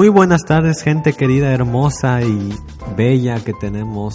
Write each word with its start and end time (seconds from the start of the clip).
Muy 0.00 0.08
buenas 0.08 0.46
tardes, 0.46 0.82
gente 0.82 1.12
querida, 1.12 1.52
hermosa 1.52 2.22
y 2.22 2.54
bella 2.96 3.38
que 3.44 3.52
tenemos 3.52 4.14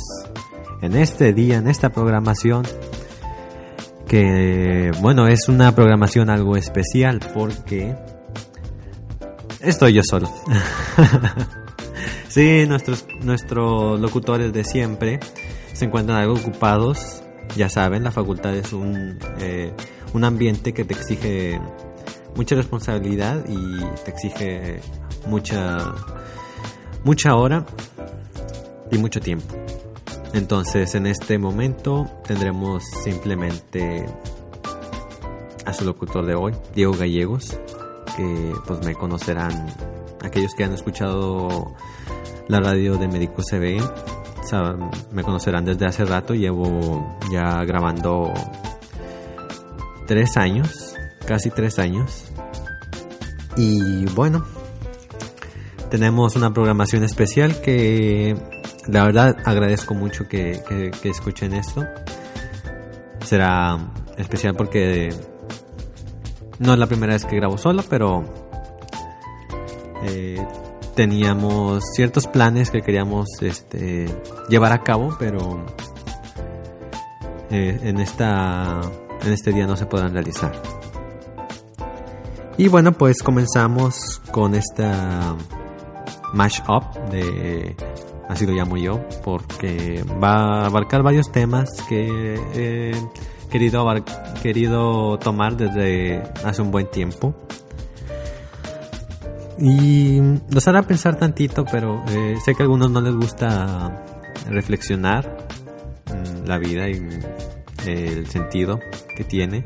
en 0.82 0.96
este 0.96 1.32
día, 1.32 1.58
en 1.58 1.68
esta 1.68 1.92
programación. 1.92 2.66
Que, 4.08 4.92
bueno, 5.00 5.28
es 5.28 5.48
una 5.48 5.76
programación 5.76 6.32
algo 6.32 6.58
especial 6.58 7.20
porque 7.36 7.96
estoy 9.62 9.94
yo 9.94 10.02
solo. 10.02 10.28
sí, 12.30 12.66
nuestros, 12.68 13.06
nuestros 13.22 14.00
locutores 14.00 14.54
de 14.54 14.64
siempre 14.64 15.20
se 15.72 15.86
encuentran 15.86 16.18
algo 16.18 16.34
ocupados. 16.34 17.22
Ya 17.56 17.70
saben, 17.70 18.04
la 18.04 18.12
facultad 18.12 18.56
es 18.56 18.74
un, 18.74 19.20
eh, 19.38 19.72
un 20.14 20.24
ambiente 20.24 20.74
que 20.74 20.84
te 20.84 20.96
exige 20.96 21.62
mucha 22.36 22.56
responsabilidad 22.56 23.46
y 23.48 23.78
te 24.04 24.10
exige 24.10 24.82
mucha 25.28 25.78
mucha 27.04 27.36
hora 27.36 27.66
y 28.92 28.98
mucho 28.98 29.20
tiempo. 29.20 29.56
Entonces, 30.34 30.96
en 30.96 31.08
este 31.08 31.38
momento 31.38 32.10
tendremos 32.26 32.84
simplemente 33.04 34.06
a 35.66 35.74
su 35.74 35.86
locutor 35.86 36.26
de 36.26 36.36
hoy, 36.36 36.54
Diego 36.74 36.94
Gallegos, 36.94 37.58
que 38.18 38.54
pues 38.68 38.86
me 38.86 38.96
conocerán 38.96 39.68
aquellos 40.24 40.54
que 40.56 40.64
han 40.64 40.74
escuchado 40.74 41.74
la 42.48 42.60
radio 42.60 42.98
de 42.98 43.08
Médico 43.08 43.42
CB, 43.42 43.82
me 45.12 45.24
conocerán 45.24 45.66
desde 45.66 45.86
hace 45.86 46.06
rato, 46.06 46.34
llevo 46.36 47.18
ya 47.32 47.64
grabando 47.64 48.32
tres 50.06 50.38
años, 50.38 50.96
casi 51.26 51.50
tres 51.50 51.80
años. 51.80 52.26
Y 53.58 54.06
bueno, 54.14 54.46
tenemos 55.96 56.36
una 56.36 56.54
programación 56.54 57.06
especial 57.06 57.62
que 57.62 58.36
la 58.86 59.06
verdad 59.06 59.38
agradezco 59.46 59.94
mucho 59.94 60.28
que, 60.28 60.92
escuchen 61.06 61.54
esto. 61.54 61.86
Será 63.22 63.78
especial 64.18 64.56
porque 64.58 65.14
no 66.60 66.74
es 66.74 66.80
la 66.80 66.88
primera 66.88 67.14
vez 67.14 67.24
que 67.24 67.38
grabo 67.38 67.58
solo, 67.58 67.82
pero 67.90 68.26
eh, 70.04 70.46
teníamos 70.96 71.82
ciertos 71.96 72.28
planes 72.28 72.72
que 72.72 72.82
queríamos 72.82 73.30
este, 73.40 74.06
llevar 74.50 74.74
a 74.74 74.84
cabo, 74.84 75.16
pero 75.18 75.66
eh, 77.52 77.80
en, 77.84 78.02
esta, 78.02 78.82
en 79.24 79.32
este 79.32 79.54
día 79.54 79.66
no 79.66 79.78
se 79.78 79.86
podrán 79.86 80.12
realizar. 80.12 80.62
Y 82.58 82.68
bueno, 82.68 82.92
pues 82.92 83.24
comenzamos 83.24 84.22
con 84.32 84.56
esta 84.56 85.38
mash-up 86.36 87.10
de 87.10 87.76
así 88.30 88.46
lo 88.46 88.54
llamo 88.54 88.78
yo, 88.78 89.02
porque 89.24 90.04
va 90.22 90.64
a 90.64 90.66
abarcar 90.66 91.04
varios 91.04 91.32
temas 91.32 91.70
que 91.88 92.36
he 92.56 92.92
querido, 93.50 93.86
querido 94.42 95.18
tomar 95.20 95.56
desde 95.56 96.22
hace 96.44 96.62
un 96.62 96.72
buen 96.72 96.90
tiempo. 96.90 97.36
Y 99.58 100.20
nos 100.50 100.68
hará 100.68 100.82
pensar 100.82 101.16
tantito, 101.18 101.64
pero 101.66 102.04
eh, 102.10 102.36
sé 102.44 102.56
que 102.56 102.64
a 102.64 102.66
algunos 102.66 102.92
no 102.92 103.00
les 103.00 103.16
gusta 103.16 104.04
reflexionar 104.50 105.48
mm, 106.08 106.46
la 106.46 106.58
vida 106.58 106.90
y 106.90 107.00
el 107.86 108.28
sentido 108.28 108.80
que 109.16 109.24
tiene, 109.24 109.64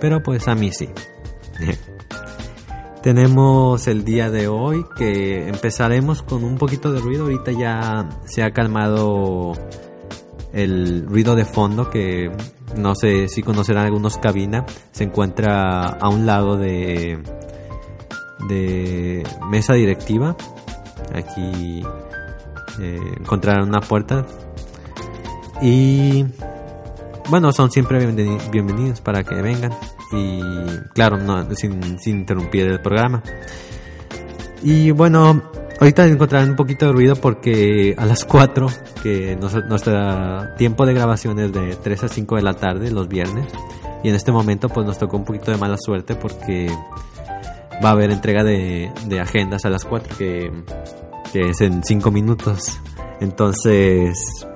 pero 0.00 0.22
pues 0.22 0.48
a 0.48 0.54
mí 0.54 0.72
sí. 0.72 0.88
Tenemos 3.02 3.86
el 3.86 4.04
día 4.04 4.30
de 4.30 4.46
hoy 4.48 4.84
que 4.94 5.48
empezaremos 5.48 6.22
con 6.22 6.44
un 6.44 6.58
poquito 6.58 6.92
de 6.92 7.00
ruido. 7.00 7.24
Ahorita 7.24 7.50
ya 7.50 8.10
se 8.26 8.42
ha 8.42 8.50
calmado 8.50 9.54
el 10.52 11.06
ruido 11.06 11.34
de 11.34 11.46
fondo 11.46 11.88
que 11.88 12.30
no 12.76 12.94
sé 12.94 13.28
si 13.28 13.42
conocerán 13.42 13.86
algunos 13.86 14.18
cabina. 14.18 14.66
Se 14.92 15.04
encuentra 15.04 15.86
a 15.86 16.10
un 16.10 16.26
lado 16.26 16.58
de, 16.58 17.22
de 18.48 19.26
mesa 19.48 19.72
directiva. 19.72 20.36
Aquí 21.14 21.82
eh, 22.80 23.00
encontrarán 23.18 23.66
una 23.66 23.80
puerta. 23.80 24.26
Y 25.62 26.26
bueno, 27.30 27.50
son 27.52 27.70
siempre 27.70 28.04
bienvenidos 28.50 29.00
para 29.00 29.24
que 29.24 29.36
vengan 29.36 29.72
y 30.12 30.40
claro, 30.94 31.18
no, 31.18 31.46
sin, 31.54 31.98
interrumpir 32.04 32.66
el 32.66 32.80
programa. 32.80 33.22
Y 34.62 34.90
bueno, 34.90 35.42
ahorita 35.80 36.06
encontrarán 36.06 36.50
un 36.50 36.56
poquito 36.56 36.86
de 36.86 36.92
ruido 36.92 37.16
porque 37.16 37.94
a 37.96 38.04
las 38.04 38.24
4, 38.24 38.66
que 39.02 39.36
nuestro 39.36 40.54
tiempo 40.56 40.84
de 40.84 40.94
grabación 40.94 41.38
es 41.38 41.52
de 41.52 41.76
3 41.76 42.04
a 42.04 42.08
5 42.08 42.36
de 42.36 42.42
la 42.42 42.54
tarde 42.54 42.90
los 42.90 43.08
viernes, 43.08 43.46
y 44.02 44.08
en 44.08 44.14
este 44.14 44.32
momento 44.32 44.68
pues 44.68 44.86
nos 44.86 44.98
tocó 44.98 45.16
un 45.16 45.24
poquito 45.24 45.50
de 45.50 45.58
mala 45.58 45.76
suerte 45.78 46.14
porque 46.14 46.68
va 47.82 47.90
a 47.90 47.92
haber 47.92 48.10
entrega 48.10 48.44
de, 48.44 48.90
agendas 49.20 49.64
a 49.64 49.70
las 49.70 49.84
4, 49.84 50.16
que, 50.16 50.50
es 51.34 51.60
en 51.60 51.82
5 51.84 52.10
minutos. 52.10 52.78
Entonces, 53.20 54.46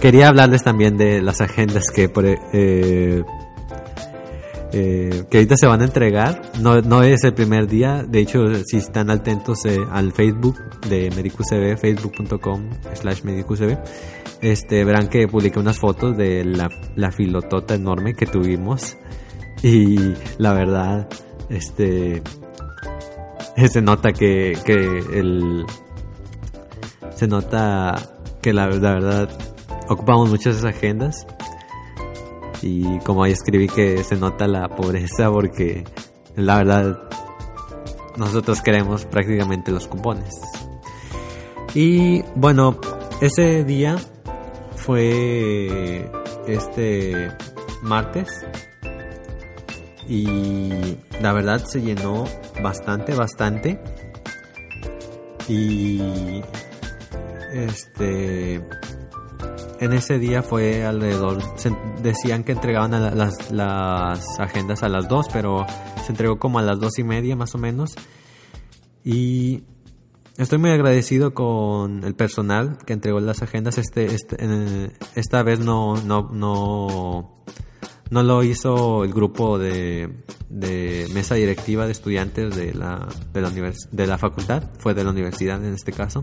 quería 0.00 0.28
hablarles 0.28 0.62
también 0.62 0.96
de 0.96 1.22
las 1.22 1.40
agendas 1.40 1.84
que 1.94 2.10
eh, 2.52 3.22
eh, 4.72 5.24
que 5.30 5.38
ahorita 5.38 5.56
se 5.56 5.66
van 5.66 5.82
a 5.82 5.84
entregar. 5.84 6.42
No, 6.60 6.80
no 6.80 7.02
es 7.02 7.24
el 7.24 7.34
primer 7.34 7.66
día. 7.66 8.04
De 8.08 8.20
hecho, 8.20 8.40
si 8.64 8.78
están 8.78 9.10
atentos 9.10 9.64
eh, 9.66 9.78
al 9.90 10.12
Facebook 10.12 10.58
de 10.88 11.10
MedicuCB, 11.10 11.76
facebook.com 11.78 12.70
slash 12.94 13.22
MedicuCB, 13.22 13.78
este, 14.40 14.84
verán 14.84 15.08
que 15.08 15.28
publiqué 15.28 15.58
unas 15.58 15.78
fotos 15.78 16.16
de 16.16 16.44
la, 16.44 16.68
la 16.96 17.12
filotota 17.12 17.74
enorme 17.74 18.14
que 18.14 18.26
tuvimos. 18.26 18.96
Y 19.64 20.14
la 20.38 20.54
verdad, 20.54 21.08
este, 21.48 22.20
se 23.68 23.80
nota 23.80 24.12
que, 24.12 24.58
que 24.64 24.74
el, 24.74 25.64
se 27.14 27.28
nota 27.28 27.94
que 28.40 28.52
la, 28.52 28.66
la 28.66 28.94
verdad 28.94 29.28
ocupamos 29.88 30.30
muchas 30.30 30.64
agendas 30.64 31.28
y 32.62 32.98
como 33.00 33.24
ahí 33.24 33.32
escribí 33.32 33.68
que 33.68 34.04
se 34.04 34.16
nota 34.16 34.46
la 34.46 34.68
pobreza 34.68 35.30
porque 35.30 35.84
la 36.36 36.58
verdad 36.58 37.08
nosotros 38.16 38.60
queremos 38.62 39.04
prácticamente 39.04 39.72
los 39.72 39.88
cupones. 39.88 40.40
Y 41.74 42.22
bueno, 42.34 42.78
ese 43.20 43.64
día 43.64 43.96
fue 44.76 46.10
este 46.46 47.32
martes 47.82 48.44
y 50.08 50.98
la 51.20 51.32
verdad 51.32 51.64
se 51.64 51.80
llenó 51.80 52.24
bastante, 52.62 53.14
bastante. 53.14 53.80
Y 55.48 56.42
este 57.52 58.62
en 59.82 59.92
ese 59.92 60.20
día 60.20 60.44
fue 60.44 60.84
alrededor, 60.84 61.42
decían 62.00 62.44
que 62.44 62.52
entregaban 62.52 62.92
las, 62.92 64.38
agendas 64.38 64.84
a 64.84 64.88
las 64.88 65.08
2, 65.08 65.26
pero 65.32 65.66
se 66.06 66.12
entregó 66.12 66.38
como 66.38 66.60
a 66.60 66.62
las 66.62 66.78
dos 66.78 67.00
y 67.00 67.02
media 67.02 67.34
más 67.34 67.56
o 67.56 67.58
menos. 67.58 67.96
Y 69.04 69.64
estoy 70.36 70.58
muy 70.58 70.70
agradecido 70.70 71.34
con 71.34 72.04
el 72.04 72.14
personal 72.14 72.78
que 72.86 72.92
entregó 72.92 73.18
las 73.18 73.42
agendas. 73.42 73.76
Este, 73.76 74.04
este 74.14 74.92
esta 75.16 75.42
vez 75.42 75.58
no, 75.58 75.96
no, 75.96 76.30
no, 76.30 77.42
no 78.08 78.22
lo 78.22 78.44
hizo 78.44 79.02
el 79.02 79.12
grupo 79.12 79.58
de, 79.58 80.22
de 80.48 81.08
mesa 81.12 81.34
directiva 81.34 81.86
de 81.86 81.92
estudiantes 81.92 82.54
de 82.54 82.72
la, 82.72 83.08
de 83.32 83.40
la, 83.40 83.50
de 83.50 84.06
la 84.06 84.16
facultad, 84.16 84.62
fue 84.78 84.94
de 84.94 85.02
la 85.02 85.10
universidad 85.10 85.64
en 85.64 85.74
este 85.74 85.90
caso 85.90 86.22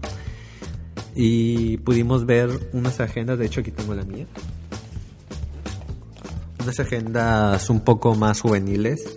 y 1.15 1.77
pudimos 1.77 2.25
ver 2.25 2.50
unas 2.73 3.00
agendas, 3.00 3.39
de 3.39 3.45
hecho 3.45 3.61
aquí 3.61 3.71
tengo 3.71 3.94
la 3.94 4.03
mía, 4.03 4.25
unas 6.61 6.79
agendas 6.79 7.69
un 7.69 7.81
poco 7.81 8.15
más 8.15 8.41
juveniles, 8.41 9.15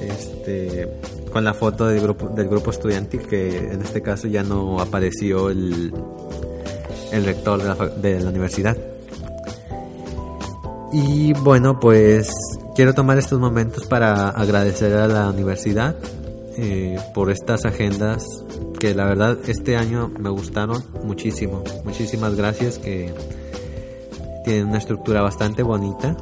este, 0.00 0.88
con 1.32 1.44
la 1.44 1.54
foto 1.54 1.86
del 1.86 2.00
grupo, 2.00 2.28
del 2.28 2.48
grupo 2.48 2.70
estudiantil 2.70 3.22
que 3.22 3.58
en 3.58 3.82
este 3.82 4.02
caso 4.02 4.28
ya 4.28 4.42
no 4.42 4.80
apareció 4.80 5.50
el, 5.50 5.92
el 7.12 7.24
rector 7.24 7.60
de 8.00 8.20
la, 8.20 8.30
universidad. 8.30 8.76
Y 10.92 11.32
bueno, 11.32 11.80
pues 11.80 12.30
quiero 12.74 12.94
tomar 12.94 13.18
estos 13.18 13.40
momentos 13.40 13.86
para 13.86 14.28
agradecer 14.28 14.92
a 14.94 15.08
la 15.08 15.28
universidad 15.30 15.96
eh, 16.56 16.98
por 17.14 17.30
estas 17.30 17.64
agendas 17.64 18.43
que 18.78 18.94
la 18.94 19.04
verdad 19.06 19.38
este 19.46 19.76
año 19.76 20.10
me 20.18 20.30
gustaron 20.30 20.82
muchísimo. 21.04 21.62
Muchísimas 21.84 22.34
gracias 22.34 22.78
que 22.78 23.12
tienen 24.44 24.68
una 24.68 24.78
estructura 24.78 25.22
bastante 25.22 25.62
bonita, 25.62 26.16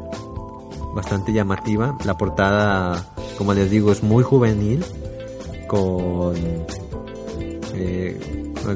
bastante 0.95 1.33
llamativa. 1.33 1.97
La 2.05 2.17
portada, 2.17 3.13
como 3.37 3.55
les 3.55 3.71
digo, 3.71 3.93
es 3.93 4.03
muy 4.03 4.23
juvenil 4.23 4.85
con 5.67 6.35
eh, 7.75 8.21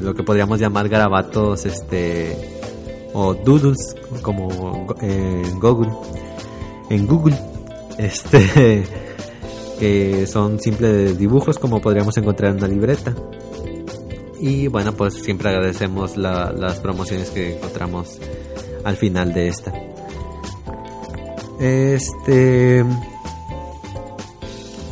lo 0.01 0.13
que 0.13 0.23
podríamos 0.23 0.59
llamar 0.59 0.89
garabatos 0.89 1.65
este 1.65 2.35
o 3.13 3.33
doodles 3.33 3.95
como 4.21 4.87
en 5.01 5.59
Google 5.59 5.91
en 6.89 7.07
Google 7.07 7.37
este 7.97 8.83
que 9.79 10.27
son 10.27 10.59
simples 10.59 11.17
dibujos 11.17 11.57
como 11.57 11.79
podríamos 11.79 12.17
encontrar 12.17 12.51
en 12.51 12.57
una 12.57 12.67
libreta 12.67 13.13
y 14.39 14.67
bueno 14.67 14.93
pues 14.93 15.15
siempre 15.15 15.49
agradecemos 15.49 16.17
las 16.17 16.79
promociones 16.79 17.29
que 17.29 17.55
encontramos 17.55 18.19
al 18.83 18.95
final 18.95 19.33
de 19.33 19.47
esta 19.47 19.73
este 21.59 22.85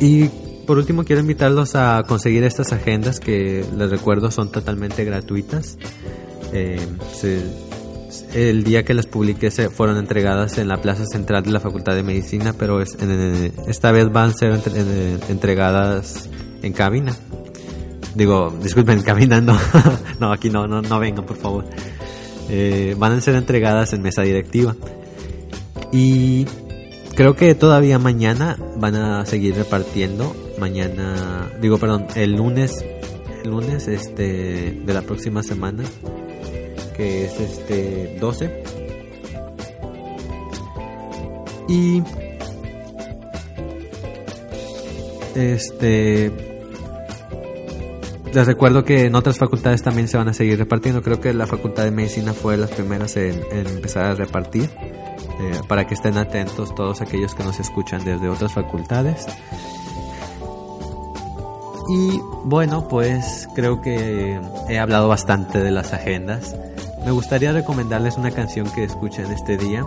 y 0.00 0.28
por 0.66 0.78
último 0.78 1.04
quiero 1.04 1.20
invitarlos 1.20 1.76
a 1.76 2.02
conseguir 2.06 2.42
estas 2.42 2.72
agendas 2.72 3.20
que 3.20 3.64
les 3.76 3.90
recuerdo 3.90 4.30
son 4.30 4.50
totalmente 4.50 5.04
gratuitas. 5.04 5.78
Eh, 6.52 6.84
el 8.34 8.64
día 8.64 8.84
que 8.84 8.92
las 8.92 9.06
publiqué 9.06 9.50
se 9.50 9.70
fueron 9.70 9.96
entregadas 9.96 10.58
en 10.58 10.68
la 10.68 10.80
plaza 10.80 11.04
central 11.06 11.44
de 11.44 11.50
la 11.50 11.60
Facultad 11.60 11.94
de 11.94 12.02
Medicina, 12.02 12.54
pero 12.58 12.82
es, 12.82 12.96
esta 13.66 13.92
vez 13.92 14.10
van 14.12 14.30
a 14.30 14.32
ser 14.32 14.60
entregadas 15.28 16.28
en 16.62 16.72
cabina. 16.72 17.16
Digo, 18.16 18.52
disculpen, 18.62 19.02
caminando. 19.04 19.54
no, 20.20 20.32
aquí 20.32 20.48
no, 20.48 20.66
no, 20.66 20.80
no 20.80 20.98
vengan, 20.98 21.24
por 21.24 21.36
favor. 21.36 21.64
Eh, 22.48 22.94
van 22.98 23.12
a 23.12 23.20
ser 23.20 23.34
entregadas 23.34 23.92
en 23.92 24.02
mesa 24.02 24.22
directiva. 24.22 24.74
Y 25.92 26.46
creo 27.14 27.36
que 27.36 27.54
todavía 27.54 27.98
mañana 27.98 28.56
van 28.78 28.96
a 28.96 29.26
seguir 29.26 29.54
repartiendo 29.54 30.34
mañana, 30.58 31.50
digo, 31.60 31.78
perdón, 31.78 32.06
el 32.14 32.32
lunes, 32.32 32.84
el 33.44 33.50
lunes 33.50 33.88
este 33.88 34.80
de 34.84 34.94
la 34.94 35.02
próxima 35.02 35.42
semana, 35.42 35.84
que 36.96 37.26
es 37.26 37.38
este 37.38 38.16
12. 38.18 38.62
Y 41.68 42.02
este 45.34 46.45
les 48.36 48.46
recuerdo 48.46 48.84
que 48.84 49.06
en 49.06 49.14
otras 49.14 49.38
facultades 49.38 49.82
también 49.82 50.08
se 50.08 50.18
van 50.18 50.28
a 50.28 50.34
seguir 50.34 50.58
repartiendo. 50.58 51.00
Creo 51.00 51.20
que 51.20 51.32
la 51.32 51.46
facultad 51.46 51.84
de 51.84 51.90
medicina 51.90 52.34
fue 52.34 52.52
de 52.52 52.58
las 52.58 52.70
primeras 52.70 53.16
en, 53.16 53.42
empezar 53.50 54.04
a 54.04 54.14
repartir. 54.14 54.70
Eh, 55.38 55.60
para 55.68 55.86
que 55.86 55.94
estén 55.94 56.18
atentos 56.18 56.74
todos 56.74 57.00
aquellos 57.00 57.34
que 57.34 57.44
nos 57.44 57.58
escuchan 57.60 58.04
desde 58.04 58.28
otras 58.28 58.52
facultades. 58.52 59.26
Y 61.88 62.20
bueno, 62.44 62.88
pues 62.88 63.48
creo 63.54 63.80
que 63.80 64.38
he 64.68 64.78
hablado 64.78 65.08
bastante 65.08 65.58
de 65.58 65.70
las 65.70 65.94
agendas. 65.94 66.54
Me 67.06 67.12
gustaría 67.12 67.52
recomendarles 67.52 68.18
una 68.18 68.32
canción 68.32 68.70
que 68.70 68.84
escuchen 68.84 69.32
este 69.32 69.56
día, 69.56 69.84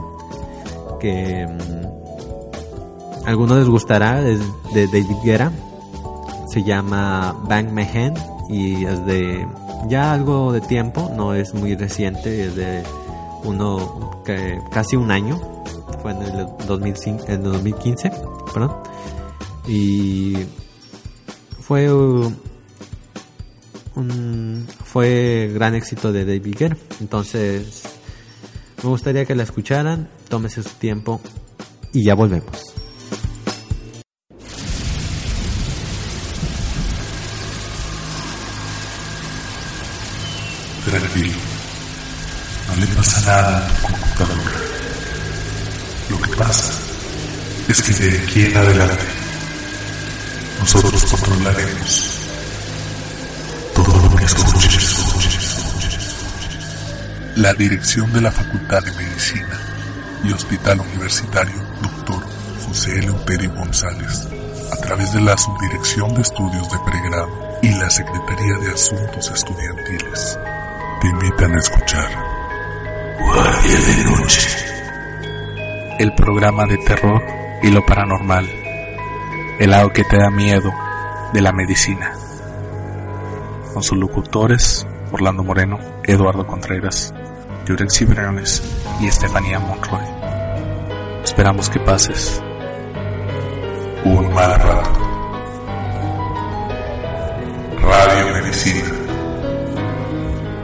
que 1.00 1.46
mm, 1.48 3.26
a 3.26 3.30
algunos 3.30 3.60
les 3.60 3.68
gustará, 3.68 4.22
es 4.28 4.40
de 4.74 4.88
David 4.88 5.18
Guerra. 5.24 5.52
Se 6.52 6.64
llama 6.64 7.36
Bang 7.48 7.72
My 7.72 7.86
y 8.50 8.86
es 8.86 9.06
de 9.06 9.48
ya 9.88 10.12
algo 10.12 10.52
de 10.52 10.62
tiempo, 10.62 11.12
no 11.16 11.34
es 11.34 11.54
muy 11.54 11.76
reciente, 11.76 12.46
es 12.46 12.56
de 12.56 12.84
uno 13.44 14.22
casi 14.72 14.96
un 14.96 15.12
año, 15.12 15.40
fue 16.02 16.12
en 16.12 16.22
el, 16.24 16.48
2005, 16.68 17.26
en 17.28 17.34
el 17.34 17.44
2015, 17.44 18.12
perdón. 18.54 18.76
Y 19.68 20.38
fue 21.62 21.94
un 21.94 22.36
fue 24.90 25.52
gran 25.54 25.76
éxito 25.76 26.12
de 26.12 26.26
David 26.26 26.56
Guerra. 26.58 26.78
Entonces, 27.00 27.84
me 28.84 28.90
gustaría 28.90 29.26
que 29.26 29.36
la 29.36 29.44
escucharan, 29.44 30.10
tómese 30.28 30.64
su 30.64 30.70
tiempo 30.70 31.22
y 31.94 32.06
ya 32.06 32.16
volvemos. 32.16 32.69
Nada. 43.30 43.68
Lo 46.10 46.20
que 46.20 46.36
pasa 46.36 46.74
es 47.68 47.82
que 47.84 47.94
de 47.94 48.20
aquí 48.20 48.46
en 48.46 48.58
adelante 48.58 49.06
nosotros 50.60 51.06
controlaremos 51.06 52.18
todo 53.76 54.10
lo 54.10 54.16
que 54.16 54.26
escuches. 54.26 54.96
La 57.36 57.54
dirección 57.54 58.12
de 58.12 58.22
la 58.22 58.32
Facultad 58.32 58.84
de 58.84 58.92
Medicina 58.94 59.58
y 60.24 60.34
Hospital 60.34 60.82
Universitario 60.82 61.62
Dr. 61.82 62.22
José 62.66 63.00
Eleuterio 63.00 63.54
González, 63.54 64.28
a 64.74 64.76
través 64.78 65.14
de 65.14 65.22
la 65.22 65.38
Subdirección 65.38 66.14
de 66.16 66.22
Estudios 66.22 66.70
de 66.72 66.80
Pregrado 66.80 67.60
y 67.62 67.70
la 67.70 67.90
Secretaría 67.90 68.56
de 68.62 68.74
Asuntos 68.74 69.32
Estudiantiles, 69.32 70.38
te 71.02 71.08
invitan 71.08 71.56
a 71.56 71.60
escuchar 71.60 72.39
Guardia 73.20 73.80
de 73.80 74.04
Noche. 74.04 74.50
El 76.00 76.14
programa 76.16 76.66
de 76.66 76.78
terror 76.78 77.24
y 77.62 77.70
lo 77.70 77.86
paranormal 77.86 78.48
el 79.60 79.72
lado 79.72 79.92
que 79.92 80.06
te 80.06 80.18
da 80.18 80.32
miedo 80.32 80.74
de 81.34 81.42
la 81.42 81.52
medicina. 81.52 82.14
Con 83.74 83.84
sus 83.84 83.98
locutores 83.98 84.88
Orlando 85.12 85.44
Moreno, 85.44 85.78
Eduardo 86.06 86.48
Contreras, 86.48 87.14
Yurexi 87.66 88.06
Briones 88.06 88.64
y 89.02 89.08
Estefanía 89.08 89.60
Monroy. 89.60 90.06
Esperamos 91.24 91.70
que 91.70 91.80
pases 91.82 92.42
un 94.06 94.34
mal 94.34 94.56
rato. 94.60 95.00
Radio 97.82 98.34
Medicina, 98.34 98.92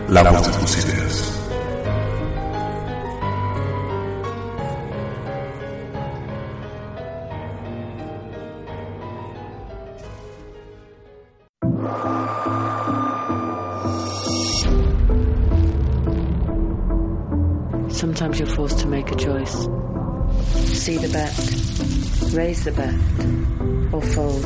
la 0.10 0.32
voz 0.32 0.48
de 0.48 0.60
tus 0.60 0.78
raise 22.36 22.66
the 22.66 22.72
bet, 22.74 22.94
or 23.94 24.02
fold. 24.02 24.46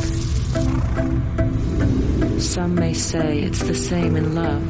Some 2.40 2.76
may 2.76 2.94
say 2.94 3.40
it's 3.40 3.64
the 3.64 3.74
same 3.74 4.16
in 4.16 4.36
love, 4.36 4.64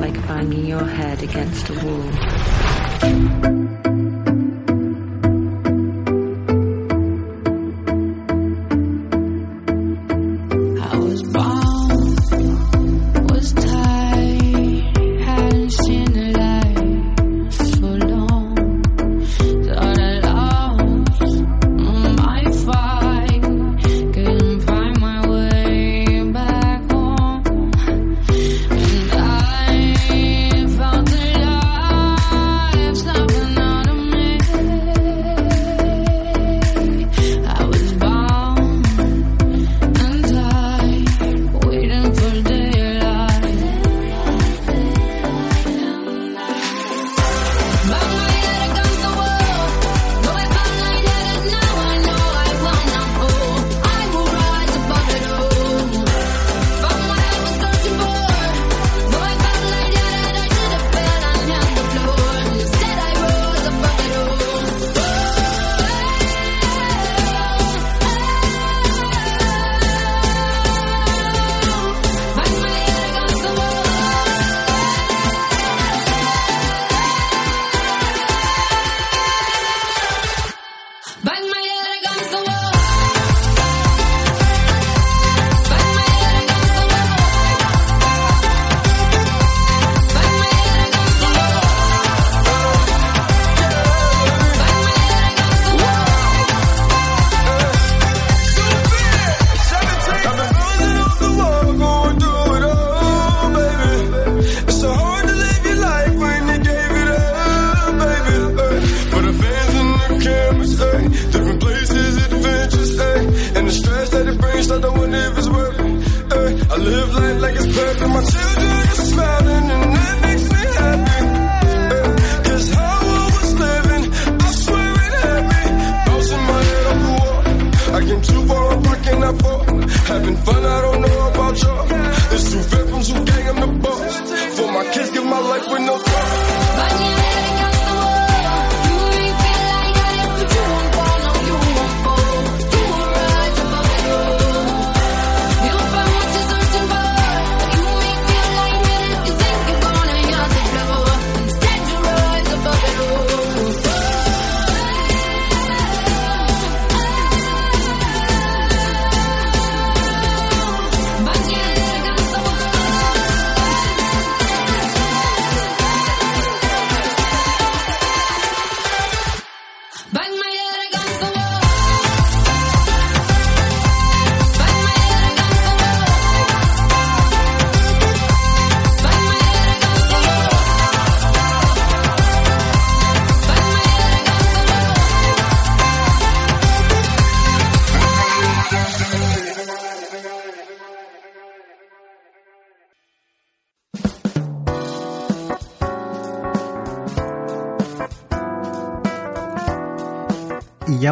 like 0.00 0.14
banging 0.26 0.66
your 0.66 0.84
head 0.84 1.22
against 1.22 1.70
a 1.70 1.74
wall. 1.84 3.61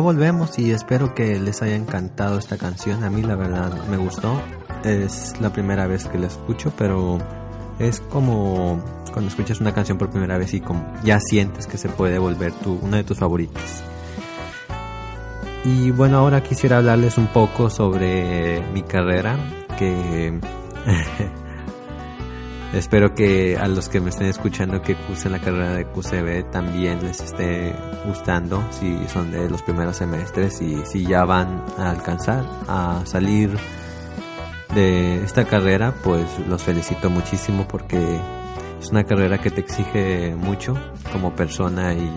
Volvemos 0.00 0.58
y 0.58 0.72
espero 0.72 1.14
que 1.14 1.38
les 1.38 1.62
haya 1.62 1.76
encantado 1.76 2.38
esta 2.38 2.56
canción. 2.56 3.04
A 3.04 3.10
mí 3.10 3.22
la 3.22 3.36
verdad 3.36 3.72
me 3.88 3.96
gustó. 3.96 4.40
Es 4.84 5.40
la 5.40 5.52
primera 5.52 5.86
vez 5.86 6.06
que 6.06 6.18
la 6.18 6.26
escucho, 6.26 6.72
pero 6.76 7.18
es 7.78 8.00
como 8.00 8.82
cuando 9.12 9.28
escuchas 9.28 9.60
una 9.60 9.74
canción 9.74 9.98
por 9.98 10.10
primera 10.10 10.38
vez 10.38 10.54
y 10.54 10.60
como 10.60 10.84
ya 11.02 11.18
sientes 11.20 11.66
que 11.66 11.78
se 11.78 11.88
puede 11.88 12.18
volver 12.18 12.52
tu, 12.52 12.74
una 12.74 12.98
de 12.98 13.04
tus 13.04 13.18
favoritas. 13.18 13.82
Y 15.64 15.90
bueno, 15.90 16.18
ahora 16.18 16.42
quisiera 16.42 16.78
hablarles 16.78 17.18
un 17.18 17.26
poco 17.26 17.68
sobre 17.68 18.62
mi 18.72 18.82
carrera, 18.82 19.36
que 19.78 20.40
Espero 22.72 23.14
que 23.16 23.56
a 23.58 23.66
los 23.66 23.88
que 23.88 24.00
me 24.00 24.10
estén 24.10 24.28
escuchando 24.28 24.80
que 24.80 24.94
cursen 24.94 25.32
la 25.32 25.40
carrera 25.40 25.74
de 25.74 25.86
QCB 25.86 26.52
también 26.52 27.02
les 27.02 27.20
esté 27.20 27.74
gustando 28.06 28.64
si 28.70 28.96
son 29.08 29.32
de 29.32 29.50
los 29.50 29.60
primeros 29.62 29.96
semestres 29.96 30.62
y 30.62 30.84
si 30.84 31.04
ya 31.04 31.24
van 31.24 31.64
a 31.78 31.90
alcanzar 31.90 32.44
a 32.68 33.02
salir 33.06 33.56
de 34.72 35.24
esta 35.24 35.44
carrera, 35.46 35.92
pues 36.04 36.24
los 36.48 36.62
felicito 36.62 37.10
muchísimo 37.10 37.66
porque 37.66 37.98
es 38.80 38.88
una 38.90 39.02
carrera 39.02 39.38
que 39.38 39.50
te 39.50 39.60
exige 39.62 40.36
mucho 40.36 40.74
como 41.12 41.34
persona 41.34 41.92
y 41.92 41.98
eh, 41.98 42.08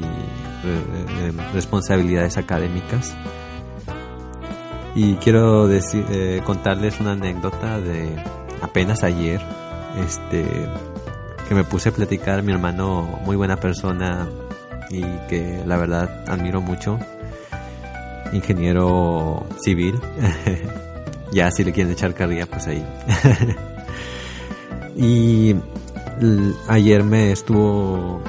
eh, 0.63 1.31
responsabilidades 1.53 2.37
académicas. 2.37 3.15
Y 4.93 5.15
quiero 5.15 5.67
decir, 5.67 6.05
eh, 6.11 6.41
contarles 6.45 6.99
una 6.99 7.13
anécdota 7.13 7.79
de 7.79 8.15
apenas 8.61 9.03
ayer 9.03 9.41
este 9.97 10.45
que 11.47 11.55
me 11.55 11.63
puse 11.63 11.89
a 11.89 11.91
platicar 11.91 12.43
mi 12.43 12.51
hermano 12.51 13.19
muy 13.25 13.35
buena 13.35 13.57
persona 13.57 14.29
y 14.89 15.01
que 15.27 15.63
la 15.65 15.77
verdad 15.77 16.23
admiro 16.27 16.61
mucho. 16.61 16.99
Ingeniero 18.31 19.45
civil. 19.63 19.99
Ya 21.31 21.49
si 21.49 21.63
le 21.63 21.71
quieren 21.71 21.91
echar 21.91 22.13
carrilla 22.13 22.45
pues 22.45 22.67
ahí. 22.67 22.85
Y 24.95 25.55
ayer 26.67 27.03
me 27.03 27.31
estuvo 27.31 28.21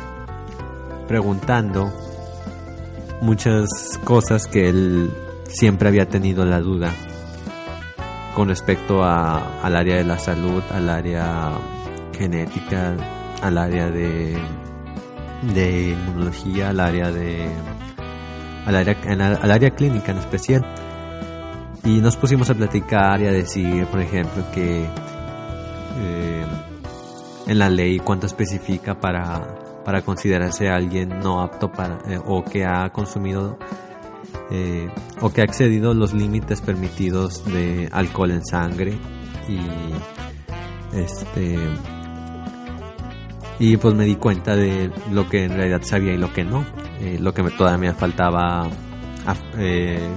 preguntando 1.07 1.93
muchas 3.21 3.69
cosas 4.05 4.47
que 4.47 4.71
él 4.71 5.11
siempre 5.47 5.89
había 5.89 6.09
tenido 6.09 6.47
la 6.47 6.61
duda 6.61 6.95
con 8.35 8.49
respecto 8.49 9.03
a, 9.03 9.61
al 9.63 9.77
área 9.77 9.97
de 9.97 10.05
la 10.05 10.19
salud, 10.19 10.63
al 10.73 10.89
área 10.89 11.53
genética, 12.17 12.97
al 13.43 13.59
área 13.59 13.91
de, 13.91 14.37
de 15.55 15.91
inmunología, 15.91 16.71
al 16.71 16.81
área 16.81 17.11
de 17.11 17.49
al 18.67 18.77
área, 18.77 18.97
al 19.43 19.51
área 19.51 19.71
clínica 19.71 20.13
en 20.13 20.19
especial. 20.19 20.65
Y 21.85 22.01
nos 22.01 22.17
pusimos 22.17 22.49
a 22.49 22.55
platicar 22.55 23.21
y 23.21 23.27
a 23.27 23.33
decir, 23.33 23.87
por 23.87 24.01
ejemplo, 24.01 24.43
que 24.53 24.85
eh, 24.85 26.47
en 27.47 27.59
la 27.59 27.69
ley 27.69 27.99
cuánto 27.99 28.27
especifica 28.27 28.99
para, 28.99 29.83
para 29.85 30.03
considerarse 30.03 30.71
alguien 30.71 31.21
no 31.21 31.43
apto 31.43 31.71
para 31.71 31.99
eh, 32.09 32.19
o 32.25 32.43
que 32.43 32.65
ha 32.65 32.91
consumido 32.91 33.59
eh, 34.51 34.89
o 35.21 35.31
que 35.31 35.41
ha 35.41 35.45
excedido 35.45 35.95
los 35.95 36.13
límites 36.13 36.61
permitidos 36.61 37.45
de 37.47 37.89
alcohol 37.93 38.31
en 38.31 38.45
sangre 38.45 38.99
y 39.49 39.59
este 40.97 41.59
y 43.59 43.77
pues 43.77 43.95
me 43.95 44.05
di 44.05 44.17
cuenta 44.17 44.57
de 44.57 44.91
lo 45.13 45.29
que 45.29 45.45
en 45.45 45.53
realidad 45.53 45.83
sabía 45.83 46.13
y 46.13 46.19
lo 46.19 46.33
que 46.33 46.45
no. 46.45 46.65
Eh, 47.01 47.19
lo 47.21 47.33
que 47.33 47.43
me, 47.43 47.51
todavía 47.51 47.93
me 47.93 47.95
faltaba 47.95 48.69
eh, 49.59 50.09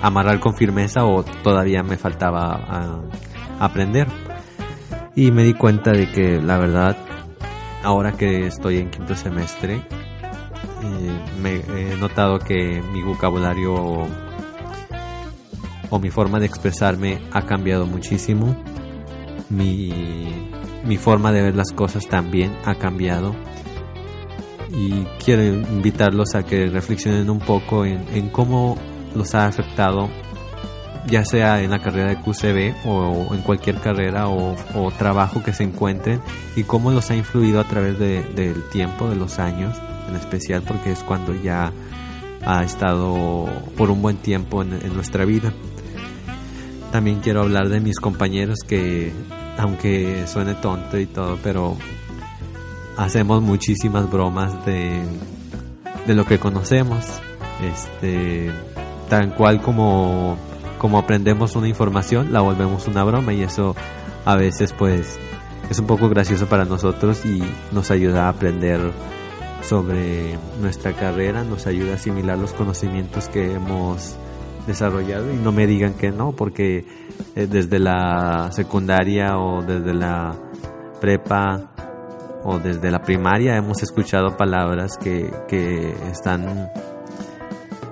amarrar 0.00 0.40
con 0.40 0.54
firmeza 0.54 1.04
o 1.04 1.22
todavía 1.22 1.82
me 1.82 1.96
faltaba 1.98 3.02
aprender. 3.60 4.08
Y 5.14 5.30
me 5.30 5.44
di 5.44 5.54
cuenta 5.54 5.92
de 5.92 6.10
que 6.10 6.40
la 6.40 6.58
verdad 6.58 6.96
ahora 7.82 8.12
que 8.12 8.46
estoy 8.46 8.78
en 8.78 8.90
quinto 8.90 9.14
semestre 9.14 9.82
me 11.40 11.56
he 11.56 11.96
notado 11.96 12.38
que 12.38 12.82
mi 12.92 13.02
vocabulario 13.02 13.74
o, 15.90 15.98
mi 15.98 16.10
forma 16.10 16.38
de 16.38 16.46
expresarme 16.46 17.20
ha 17.32 17.42
cambiado 17.42 17.86
muchísimo. 17.86 18.56
Mi, 19.48 19.90
mi 20.84 20.96
forma 20.96 21.32
de 21.32 21.42
ver 21.42 21.56
las 21.56 21.72
cosas 21.72 22.06
también 22.06 22.54
ha 22.64 22.74
cambiado. 22.74 23.34
Y 24.70 25.04
quiero 25.24 25.42
invitarlos 25.42 26.34
a 26.34 26.42
que 26.42 26.66
reflexionen 26.66 27.30
un 27.30 27.38
poco 27.38 27.84
en, 27.86 28.28
cómo 28.30 28.76
los 29.14 29.34
ha 29.34 29.46
afectado 29.46 30.10
ya 31.06 31.24
sea 31.24 31.62
en 31.62 31.70
la 31.70 31.78
carrera 31.78 32.10
de 32.10 32.16
QCB 32.16 32.84
o 32.84 33.32
en 33.32 33.40
cualquier 33.42 33.76
carrera 33.80 34.28
o, 34.28 34.56
trabajo 34.98 35.40
que 35.42 35.52
se 35.52 35.62
encuentren 35.62 36.20
y 36.56 36.64
cómo 36.64 36.90
los 36.90 37.10
ha 37.10 37.16
influido 37.16 37.60
a 37.60 37.64
través 37.64 37.96
del 37.98 38.68
tiempo, 38.70 39.08
de 39.08 39.14
los 39.14 39.38
años 39.38 39.80
en 40.08 40.16
especial 40.16 40.62
porque 40.62 40.92
es 40.92 41.02
cuando 41.02 41.34
ya 41.34 41.72
ha 42.44 42.62
estado 42.62 43.46
por 43.76 43.90
un 43.90 44.02
buen 44.02 44.16
tiempo 44.16 44.62
en, 44.62 44.94
nuestra 44.94 45.24
vida. 45.24 45.52
También 46.92 47.20
quiero 47.20 47.42
hablar 47.42 47.68
de 47.68 47.80
mis 47.80 47.98
compañeros 47.98 48.60
que, 48.66 49.12
aunque 49.58 50.26
suene 50.26 50.54
tonto 50.54 50.98
y 50.98 51.06
todo, 51.06 51.38
pero 51.42 51.76
hacemos 52.96 53.42
muchísimas 53.42 54.10
bromas 54.10 54.64
de, 54.64 55.02
de 56.06 56.14
lo 56.14 56.24
que 56.24 56.38
conocemos. 56.38 57.04
Este, 57.62 58.50
tan 59.08 59.30
cual 59.30 59.60
como, 59.60 60.36
como 60.78 60.98
aprendemos 60.98 61.56
una 61.56 61.68
información, 61.68 62.32
la 62.32 62.40
volvemos 62.40 62.86
una 62.86 63.04
broma 63.04 63.32
y 63.32 63.42
eso 63.42 63.74
a 64.24 64.36
veces 64.36 64.72
pues 64.72 65.18
es 65.70 65.78
un 65.78 65.86
poco 65.86 66.08
gracioso 66.08 66.46
para 66.46 66.64
nosotros 66.64 67.24
y 67.24 67.42
nos 67.72 67.90
ayuda 67.90 68.26
a 68.26 68.28
aprender 68.30 68.80
sobre 69.62 70.38
nuestra 70.60 70.92
carrera, 70.92 71.44
nos 71.44 71.66
ayuda 71.66 71.92
a 71.92 71.94
asimilar 71.96 72.38
los 72.38 72.52
conocimientos 72.52 73.28
que 73.28 73.54
hemos 73.54 74.16
desarrollado 74.66 75.32
y 75.32 75.36
no 75.36 75.52
me 75.52 75.66
digan 75.66 75.94
que 75.94 76.10
no, 76.10 76.32
porque 76.32 76.84
eh, 77.34 77.46
desde 77.46 77.78
la 77.78 78.50
secundaria 78.52 79.38
o 79.38 79.62
desde 79.62 79.94
la 79.94 80.36
prepa 81.00 81.70
o 82.44 82.58
desde 82.58 82.90
la 82.90 83.00
primaria 83.00 83.56
hemos 83.56 83.82
escuchado 83.82 84.36
palabras 84.36 84.96
que, 84.98 85.32
que 85.48 85.92
están 86.10 86.70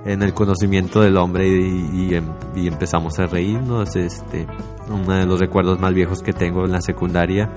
en 0.04 0.22
el 0.22 0.34
conocimiento 0.34 1.00
del 1.00 1.16
hombre 1.16 1.48
y, 1.48 2.14
em, 2.14 2.26
empezamos 2.54 3.18
a 3.18 3.26
reírnos. 3.26 3.96
Este, 3.96 4.46
uno 4.88 5.14
de 5.14 5.26
los 5.26 5.40
recuerdos 5.40 5.80
más 5.80 5.94
viejos 5.94 6.22
que 6.22 6.32
tengo 6.32 6.64
en 6.64 6.72
la 6.72 6.80
secundaria 6.80 7.50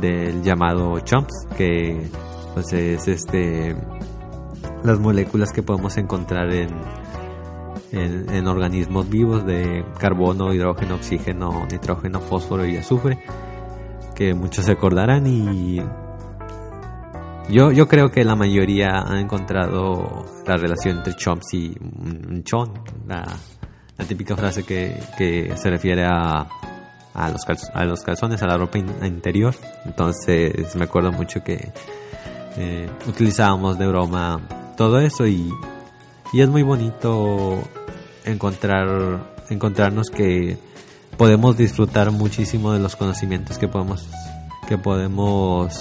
del 0.00 0.42
llamado 0.42 0.98
chumps, 1.00 1.46
que 1.56 2.08
pues 2.56 2.72
es 2.72 3.06
este 3.06 3.76
las 4.82 4.98
moléculas 4.98 5.52
que 5.52 5.62
podemos 5.62 5.98
encontrar 5.98 6.50
en, 6.54 6.70
en, 7.92 8.48
organismos 8.48 9.10
vivos 9.10 9.44
de 9.44 9.84
carbono, 9.98 10.54
hidrógeno, 10.54 10.94
oxígeno, 10.94 11.66
nitrógeno, 11.70 12.18
fósforo 12.18 12.64
y 12.64 12.78
azufre, 12.78 13.18
que 14.14 14.32
muchos 14.32 14.64
se 14.64 14.72
acordarán 14.72 15.26
y 15.26 15.82
yo, 17.50 17.72
yo 17.72 17.86
creo 17.88 18.10
que 18.10 18.24
la 18.24 18.36
mayoría 18.36 19.02
han 19.06 19.18
encontrado 19.18 20.24
la 20.46 20.56
relación 20.56 20.96
entre 20.96 21.14
chomps 21.14 21.52
y 21.52 21.74
chon, 22.42 22.72
la, 23.06 23.22
la 23.98 24.04
típica 24.06 24.34
frase 24.34 24.62
que, 24.62 24.98
que 25.18 25.54
se 25.58 25.68
refiere 25.68 26.06
a, 26.06 26.48
a, 27.12 27.30
los 27.30 27.42
a 27.74 27.84
los 27.84 28.00
calzones, 28.00 28.42
a 28.42 28.46
la 28.46 28.56
ropa 28.56 28.78
interior. 28.78 29.54
Entonces 29.84 30.74
me 30.74 30.84
acuerdo 30.84 31.12
mucho 31.12 31.44
que 31.44 31.70
eh, 32.56 32.88
utilizábamos 33.06 33.78
de 33.78 33.86
broma 33.86 34.40
todo 34.76 35.00
eso 35.00 35.26
y, 35.26 35.52
y 36.32 36.40
es 36.40 36.48
muy 36.48 36.62
bonito 36.62 37.58
encontrar 38.24 39.34
encontrarnos 39.48 40.10
que 40.10 40.58
podemos 41.16 41.56
disfrutar 41.56 42.10
muchísimo 42.10 42.72
de 42.72 42.78
los 42.78 42.96
conocimientos 42.96 43.58
que 43.58 43.68
podemos 43.68 44.08
que 44.68 44.78
podemos 44.78 45.78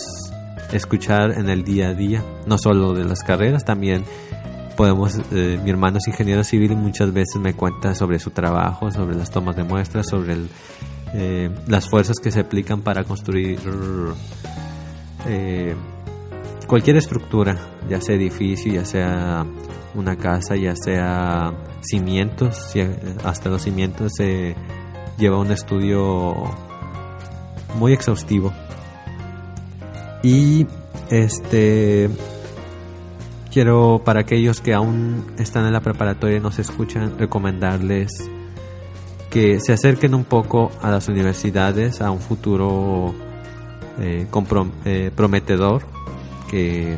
escuchar 0.71 1.31
en 1.31 1.49
el 1.49 1.63
día 1.63 1.89
a 1.89 1.93
día 1.93 2.23
no 2.45 2.57
solo 2.57 2.93
de 2.93 3.05
las 3.05 3.23
carreras 3.23 3.65
también 3.65 4.03
podemos 4.75 5.15
eh, 5.31 5.59
mi 5.63 5.69
hermano 5.69 5.97
es 5.97 6.07
ingeniero 6.07 6.43
civil 6.43 6.73
y 6.73 6.75
muchas 6.75 7.11
veces 7.13 7.37
me 7.41 7.53
cuenta 7.53 7.95
sobre 7.95 8.19
su 8.19 8.31
trabajo 8.31 8.91
sobre 8.91 9.15
las 9.15 9.31
tomas 9.31 9.55
de 9.55 9.63
muestras 9.63 10.07
sobre 10.07 10.37
eh, 11.13 11.49
las 11.67 11.89
fuerzas 11.89 12.17
que 12.21 12.31
se 12.31 12.41
aplican 12.41 12.81
para 12.81 13.03
construir 13.03 13.59
eh, 15.27 15.75
cualquier 16.65 16.97
estructura, 16.97 17.57
ya 17.89 18.01
sea 18.01 18.15
edificio, 18.15 18.73
ya 18.73 18.85
sea 18.85 19.45
una 19.93 20.15
casa, 20.17 20.55
ya 20.55 20.75
sea 20.75 21.53
cimientos, 21.81 22.73
hasta 23.23 23.49
los 23.49 23.63
cimientos 23.63 24.13
se 24.17 24.55
lleva 25.17 25.39
un 25.39 25.51
estudio 25.51 26.35
muy 27.75 27.93
exhaustivo. 27.93 28.53
Y 30.23 30.65
este 31.09 32.09
quiero 33.51 34.01
para 34.03 34.21
aquellos 34.21 34.59
que 34.59 34.73
aún 34.73 35.25
están 35.37 35.65
en 35.65 35.73
la 35.73 35.79
preparatoria 35.79 36.37
y 36.37 36.39
nos 36.41 36.59
escuchan 36.59 37.17
recomendarles 37.17 38.11
que 39.29 39.59
se 39.59 39.73
acerquen 39.73 40.13
un 40.13 40.23
poco 40.23 40.71
a 40.81 40.89
las 40.89 41.07
universidades 41.07 42.01
a 42.01 42.11
un 42.11 42.19
futuro 42.19 43.13
eh, 43.99 44.27
eh, 44.85 45.11
prometedor 45.15 45.83
que 46.49 46.97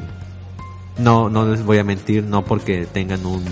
no 0.98 1.30
no 1.30 1.46
les 1.46 1.64
voy 1.64 1.78
a 1.78 1.84
mentir 1.84 2.24
no 2.24 2.44
porque 2.44 2.86
tengan 2.86 3.26
un 3.26 3.44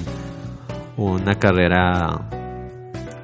una 0.98 1.36
carrera 1.36 2.30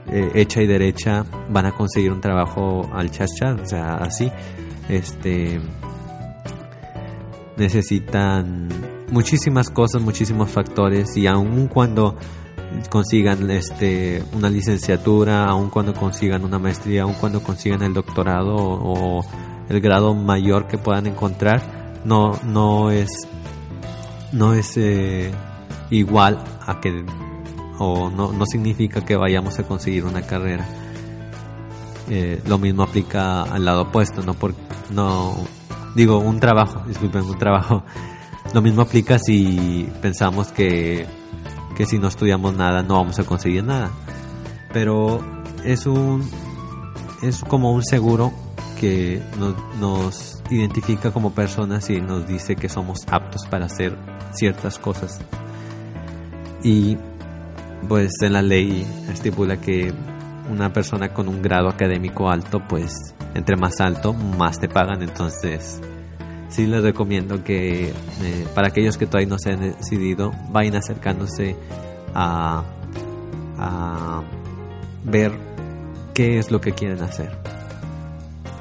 eh, 0.07 0.31
hecha 0.36 0.62
y 0.62 0.67
derecha 0.67 1.25
van 1.49 1.67
a 1.67 1.71
conseguir 1.71 2.12
un 2.12 2.21
trabajo 2.21 2.89
al 2.93 3.10
chachar 3.12 3.62
o 3.62 3.65
sea 3.65 3.95
así 3.95 4.31
este 4.89 5.60
necesitan 7.57 8.67
muchísimas 9.12 9.69
cosas, 9.69 10.01
muchísimos 10.01 10.49
factores 10.49 11.15
y 11.17 11.27
aun 11.27 11.67
cuando 11.67 12.15
consigan 12.89 13.49
este 13.51 14.23
una 14.34 14.49
licenciatura, 14.49 15.45
aun 15.45 15.69
cuando 15.69 15.93
consigan 15.93 16.43
una 16.43 16.57
maestría, 16.57 17.03
aun 17.03 17.13
cuando 17.13 17.43
consigan 17.43 17.84
el 17.84 17.93
doctorado 17.93 18.55
o, 18.55 19.23
el 19.69 19.79
grado 19.79 20.13
mayor 20.13 20.67
que 20.67 20.77
puedan 20.77 21.07
encontrar, 21.07 21.62
no 22.05 22.39
no 22.43 22.91
es 22.91 23.09
no 24.31 24.53
es 24.53 24.77
eh, 24.77 25.31
igual 25.89 26.43
a 26.65 26.79
que 26.79 27.05
o 27.79 28.09
no, 28.09 28.31
no 28.31 28.45
significa 28.45 29.01
que 29.01 29.15
vayamos 29.15 29.57
a 29.59 29.63
conseguir 29.63 30.05
una 30.05 30.21
carrera. 30.21 30.65
Eh, 32.09 32.41
lo 32.45 32.57
mismo 32.57 32.83
aplica 32.83 33.43
al 33.43 33.65
lado 33.65 33.83
opuesto, 33.83 34.21
no 34.21 34.33
por 34.33 34.53
no 34.91 35.35
digo 35.95 36.19
un 36.19 36.39
trabajo, 36.39 36.83
disculpen, 36.87 37.23
un 37.23 37.37
trabajo. 37.37 37.83
Lo 38.53 38.61
mismo 38.61 38.81
aplica 38.81 39.17
si 39.17 39.89
pensamos 40.01 40.49
que, 40.49 41.07
que 41.75 41.85
si 41.85 41.97
no 41.99 42.09
estudiamos 42.09 42.53
nada 42.53 42.83
no 42.83 42.95
vamos 42.95 43.17
a 43.19 43.23
conseguir 43.23 43.63
nada. 43.63 43.91
Pero 44.73 45.21
es 45.63 45.85
un 45.85 46.29
es 47.21 47.43
como 47.43 47.71
un 47.71 47.83
seguro 47.83 48.31
que 48.81 49.21
nos, 49.79 50.41
identifica 50.49 51.11
como 51.11 51.35
personas 51.35 51.87
y 51.91 52.01
nos 52.01 52.27
dice 52.27 52.55
que 52.55 52.67
somos 52.67 53.05
aptos 53.11 53.45
para 53.47 53.67
hacer 53.67 53.95
ciertas 54.33 54.79
cosas. 54.79 55.21
Y 56.63 56.97
pues 57.87 58.11
en 58.23 58.33
la 58.33 58.41
ley 58.41 58.85
estipula 59.13 59.61
que 59.61 59.93
una 60.51 60.73
persona 60.73 61.13
con 61.13 61.27
un 61.27 61.43
grado 61.43 61.69
académico 61.69 62.27
alto, 62.27 62.59
pues 62.67 63.13
entre 63.35 63.55
más 63.55 63.79
alto, 63.79 64.13
más 64.13 64.59
te 64.59 64.67
pagan. 64.67 65.03
Entonces, 65.03 65.79
sí 66.49 66.65
les 66.65 66.81
recomiendo 66.81 67.43
que 67.43 67.89
eh, 67.89 68.47
para 68.55 68.69
aquellos 68.69 68.97
que 68.97 69.05
todavía 69.05 69.29
no 69.29 69.37
se 69.37 69.51
han 69.51 69.61
decidido, 69.61 70.31
vayan 70.49 70.75
acercándose 70.77 71.55
a, 72.15 72.63
a 73.59 74.23
ver 75.05 75.31
qué 76.15 76.39
es 76.39 76.49
lo 76.49 76.59
que 76.59 76.71
quieren 76.71 77.03
hacer. 77.03 77.61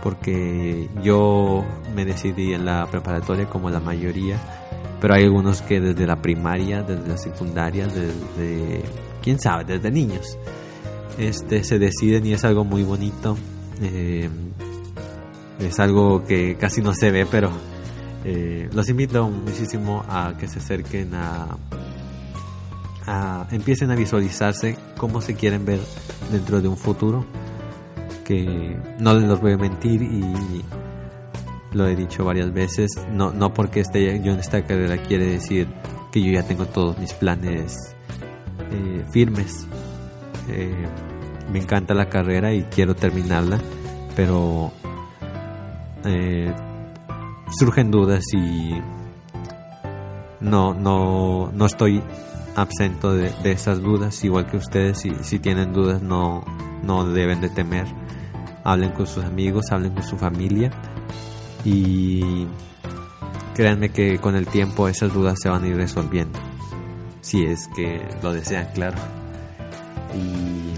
Porque 0.03 0.89
yo 1.03 1.65
me 1.95 2.05
decidí 2.05 2.55
en 2.55 2.65
la 2.65 2.87
preparatoria 2.87 3.47
como 3.47 3.69
la 3.71 3.81
mayoría, 3.81 4.39
pero 5.01 5.15
hay 5.15 5.25
algunos 5.25 5.63
que 5.63 5.81
desde 5.81 6.07
la 6.07 6.23
primaria, 6.23 6.83
desde 6.83 7.09
la 7.09 7.19
secundaria, 7.19 7.87
desde, 7.87 8.83
quién 9.23 9.39
sabe, 9.39 9.65
desde 9.65 9.91
niños, 9.91 10.39
este, 11.19 11.65
se 11.65 11.79
deciden 11.79 12.27
y 12.27 12.33
es 12.33 12.45
algo 12.45 12.65
muy 12.65 12.83
bonito. 12.83 13.37
Eh, 13.83 14.29
es 15.59 15.79
algo 15.79 16.25
que 16.25 16.57
casi 16.57 16.81
no 16.81 16.95
se 16.95 17.11
ve, 17.11 17.27
pero 17.31 17.51
eh, 18.25 18.69
los 18.73 18.89
invito 18.89 19.29
muchísimo 19.29 20.05
a 20.09 20.35
que 20.39 20.49
se 20.49 20.59
acerquen 20.59 21.15
a, 21.15 21.57
a, 23.07 23.47
empiecen 23.51 23.91
a 23.91 23.95
visualizarse 23.95 24.77
cómo 24.97 25.21
se 25.21 25.35
quieren 25.35 25.65
ver 25.65 25.81
dentro 26.31 26.61
de 26.61 26.69
un 26.69 26.77
futuro 26.77 27.25
que 28.31 28.77
no 29.01 29.15
les 29.15 29.41
voy 29.41 29.53
a 29.55 29.57
mentir 29.57 30.03
y 30.03 30.65
lo 31.73 31.89
he 31.89 31.97
dicho 31.97 32.25
varias 32.25 32.53
veces. 32.53 32.91
No, 33.11 33.33
no 33.33 33.53
porque 33.53 33.81
esté 33.81 34.21
yo 34.23 34.33
en 34.33 34.39
esta 34.39 34.63
carrera 34.63 34.97
quiere 34.99 35.27
decir 35.27 35.67
que 36.13 36.23
yo 36.23 36.33
ya 36.33 36.45
tengo 36.45 36.67
todos 36.67 36.99
mis 36.99 37.13
planes 37.13 37.97
eh, 38.71 39.05
firmes. 39.13 39.67
Eh, 40.49 40.87
me 41.53 41.59
encanta 41.59 41.95
la 41.95 42.09
carrera 42.09 42.53
y 42.53 42.63
quiero 42.65 42.95
terminarla 42.95 43.61
pero 44.15 44.73
eh, 46.05 46.53
surgen 47.59 47.91
dudas 47.91 48.25
y 48.35 48.73
no, 50.41 50.75
no, 50.75 51.51
no 51.53 51.67
estoy 51.67 52.03
absento 52.57 53.15
de, 53.15 53.33
esas 53.45 53.81
dudas, 53.81 54.23
igual 54.25 54.47
que 54.47 54.57
ustedes, 54.57 54.99
si, 54.99 55.15
si 55.23 55.39
tienen 55.39 55.73
dudas 55.73 56.03
no, 56.03 56.45
no 56.83 57.07
deben 57.07 57.41
de 57.41 57.49
temer, 57.49 57.87
hablen 58.65 58.93
con 58.93 59.07
sus 59.07 59.25
amigos, 59.25 59.71
hablen 59.71 59.93
con 59.93 60.03
su 60.03 60.17
familia. 60.17 60.71
Y 61.65 62.47
créanme 63.55 63.91
que 63.91 64.19
con 64.19 64.37
el 64.37 64.47
tiempo 64.47 64.89
esas 64.89 65.13
dudas 65.13 65.39
se 65.43 65.49
van 65.49 65.65
a 65.65 65.69
ir 65.69 65.77
resolviendo, 65.77 66.39
si 67.21 67.45
es 67.45 67.69
que 67.75 68.01
lo 68.23 68.33
desean, 68.33 68.69
claro. 68.73 68.97
Y 70.15 70.73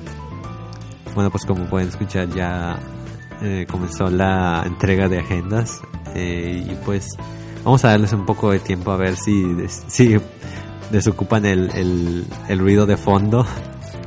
bueno, 1.15 1.31
pues 1.31 1.45
como 1.45 1.65
pueden 1.67 1.89
escuchar 1.89 2.29
ya 2.31 2.79
eh, 3.43 3.67
comenzó 3.71 4.11
la 4.11 4.63
entrega 4.67 5.09
de 5.09 5.21
agendas. 5.21 5.81
Eh, 6.15 6.67
y 6.69 6.75
pues 6.85 7.07
vamos 7.65 7.85
a 7.85 7.89
darles 7.89 8.13
un 8.13 8.27
poco 8.27 8.51
de 8.51 8.59
tiempo 8.59 8.91
a 8.91 8.97
ver 8.97 9.17
si, 9.17 9.57
si 9.89 10.17
desocupan 10.91 11.47
el, 11.47 11.71
el, 11.75 12.27
el 12.49 12.59
ruido 12.59 12.85
de 12.87 12.97
fondo 12.97 13.47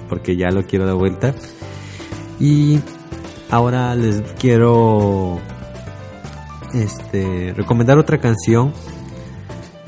porque 0.10 0.36
ya 0.36 0.50
lo 0.50 0.66
quiero 0.66 0.86
de 0.86 0.94
vuelta. 0.94 1.34
Y 2.40 2.80
ahora 3.50 3.96
les 3.96 4.22
quiero 4.34 5.40
este 6.74 7.54
recomendar 7.56 7.98
otra 7.98 8.20
canción 8.20 8.74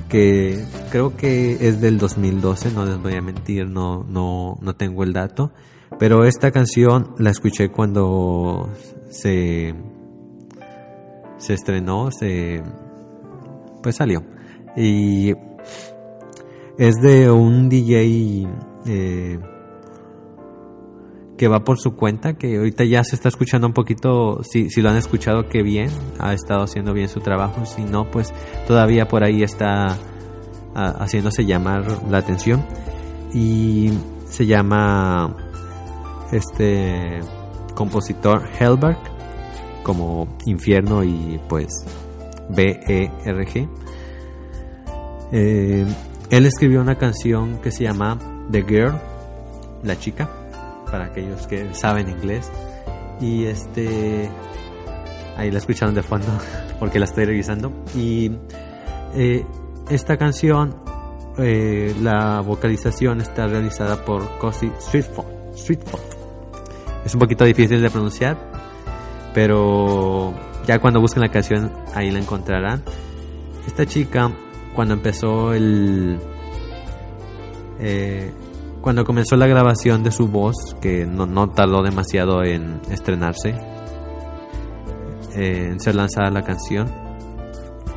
que 0.10 0.66
creo 0.90 1.18
que 1.18 1.68
es 1.68 1.82
del 1.82 1.98
2012 1.98 2.72
no 2.72 2.86
les 2.86 3.02
voy 3.02 3.16
a 3.16 3.22
mentir 3.22 3.68
no 3.68 4.06
no 4.08 4.58
no 4.62 4.76
tengo 4.76 5.04
el 5.04 5.14
dato 5.14 5.52
pero 6.00 6.26
esta 6.26 6.52
canción 6.52 7.16
la 7.18 7.32
escuché 7.32 7.70
cuando 7.70 8.70
se, 9.10 9.74
se 11.38 11.54
estrenó, 11.54 12.12
se 12.12 12.62
pues 13.82 13.96
salió. 13.96 14.24
Y 14.76 15.34
es 16.78 16.96
de 17.02 17.32
un 17.32 17.68
DJ 17.70 18.48
eh, 18.86 19.40
que 21.38 21.48
va 21.48 21.64
por 21.64 21.80
su 21.80 21.96
cuenta, 21.96 22.34
que 22.34 22.58
ahorita 22.58 22.84
ya 22.84 23.04
se 23.04 23.16
está 23.16 23.30
escuchando 23.30 23.68
un 23.68 23.74
poquito, 23.74 24.42
si, 24.44 24.70
si 24.70 24.82
lo 24.82 24.90
han 24.90 24.98
escuchado, 24.98 25.48
que 25.48 25.62
bien, 25.62 25.90
ha 26.20 26.34
estado 26.34 26.64
haciendo 26.64 26.94
bien 26.94 27.10
su 27.10 27.20
trabajo, 27.20 27.66
si 27.66 27.84
no, 27.84 28.10
pues 28.10 28.34
todavía 28.68 29.08
por 29.08 29.24
ahí 29.24 29.44
está 29.44 29.98
haciéndose 30.74 31.46
llamar 31.46 31.86
la 32.10 32.20
atención. 32.20 32.66
Y 33.34 33.92
se 34.26 34.46
llama 34.46 35.36
este 36.32 37.20
compositor 37.76 38.44
Helberg 38.60 38.98
como 39.84 40.28
Infierno 40.46 41.04
y 41.04 41.40
pues 41.48 41.68
B-E-R-G. 42.50 43.70
Eh, 45.32 45.86
él 46.30 46.46
escribió 46.46 46.82
una 46.82 46.96
canción 46.96 47.60
que 47.62 47.72
se 47.72 47.84
llama 47.84 48.18
The 48.52 48.64
Girl, 48.64 49.00
la 49.84 49.98
chica, 49.98 50.30
para 50.92 51.06
aquellos 51.06 51.48
que 51.48 51.74
saben 51.74 52.10
inglés. 52.10 52.52
Y 53.20 53.46
este, 53.46 54.30
ahí 55.38 55.52
la 55.52 55.58
escucharon 55.58 55.96
de 55.96 56.04
fondo 56.04 56.28
porque 56.80 57.00
la 57.00 57.06
estoy 57.06 57.26
revisando. 57.26 57.72
Y 57.96 58.32
eh, 59.16 59.46
esta 59.90 60.18
canción, 60.18 60.76
eh, 61.38 61.96
la 62.02 62.42
vocalización 62.42 63.22
está 63.22 63.48
realizada 63.48 64.04
por 64.04 64.38
Cosi. 64.38 64.72
Streetford 64.80 65.38
es 67.08 67.14
un 67.14 67.22
poquito 67.22 67.46
difícil 67.46 67.82
de 67.82 67.90
pronunciar, 67.90 68.38
pero 69.34 70.34
ya 70.66 70.78
cuando 70.80 71.00
busquen 71.00 71.22
la 71.22 71.30
canción 71.30 71.72
ahí 71.96 72.12
la 72.12 72.20
encontrarán. 72.20 72.84
Esta 73.66 73.86
chica, 73.86 74.30
cuando 74.76 74.94
empezó 74.94 75.54
el... 75.54 76.20
Eh, 77.80 78.32
cuando 78.88 79.04
comenzó 79.04 79.36
la 79.36 79.48
grabación 79.48 80.02
de 80.02 80.12
su 80.14 80.30
voz, 80.30 80.56
que 80.80 81.06
no, 81.06 81.50
tardó 81.50 81.84
demasiado 81.84 82.42
en 82.46 82.80
estrenarse, 82.90 83.50
eh, 85.36 85.72
en 85.72 85.80
ser 85.82 85.96
lanzada 85.96 86.30
la 86.30 86.42
canción, 86.44 86.90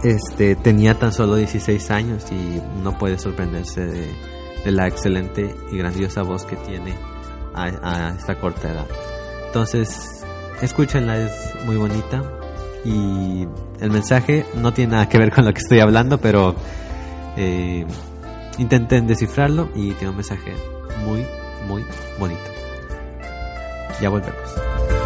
este, 0.02 0.56
tenía 0.56 0.94
tan 0.94 1.12
solo 1.12 1.36
16 1.36 1.92
años 1.92 2.24
y 2.32 2.60
no 2.82 2.98
puede 2.98 3.18
sorprenderse 3.18 3.86
de 3.86 4.70
la 4.72 4.88
excelente 4.88 5.54
y 5.70 5.78
grandiosa 5.78 6.22
voz 6.22 6.44
que 6.44 6.56
tiene 6.56 6.96
a, 7.54 8.12
esta 8.18 8.40
corta 8.40 8.72
edad. 8.72 8.86
Entonces, 9.46 10.24
escúchenla, 10.60 11.18
es 11.18 11.54
muy 11.66 11.76
bonita. 11.76 12.20
Y 12.84 13.46
el 13.78 13.92
mensaje 13.92 14.44
no 14.56 14.72
tiene 14.72 14.94
nada 14.94 15.08
que 15.08 15.18
ver 15.18 15.30
con 15.30 15.44
lo 15.44 15.52
que 15.52 15.60
estoy 15.60 15.78
hablando, 15.78 16.18
pero 16.18 16.56
eh, 17.36 17.86
intenten 18.60 19.06
descifrarlo 19.06 19.70
y 19.74 19.92
tiene 19.92 20.10
un 20.10 20.16
mensaje 20.16 20.52
muy, 21.04 21.26
muy 21.66 21.82
bonito. 22.18 22.40
Ya 24.00 24.10
volvemos. 24.10 24.99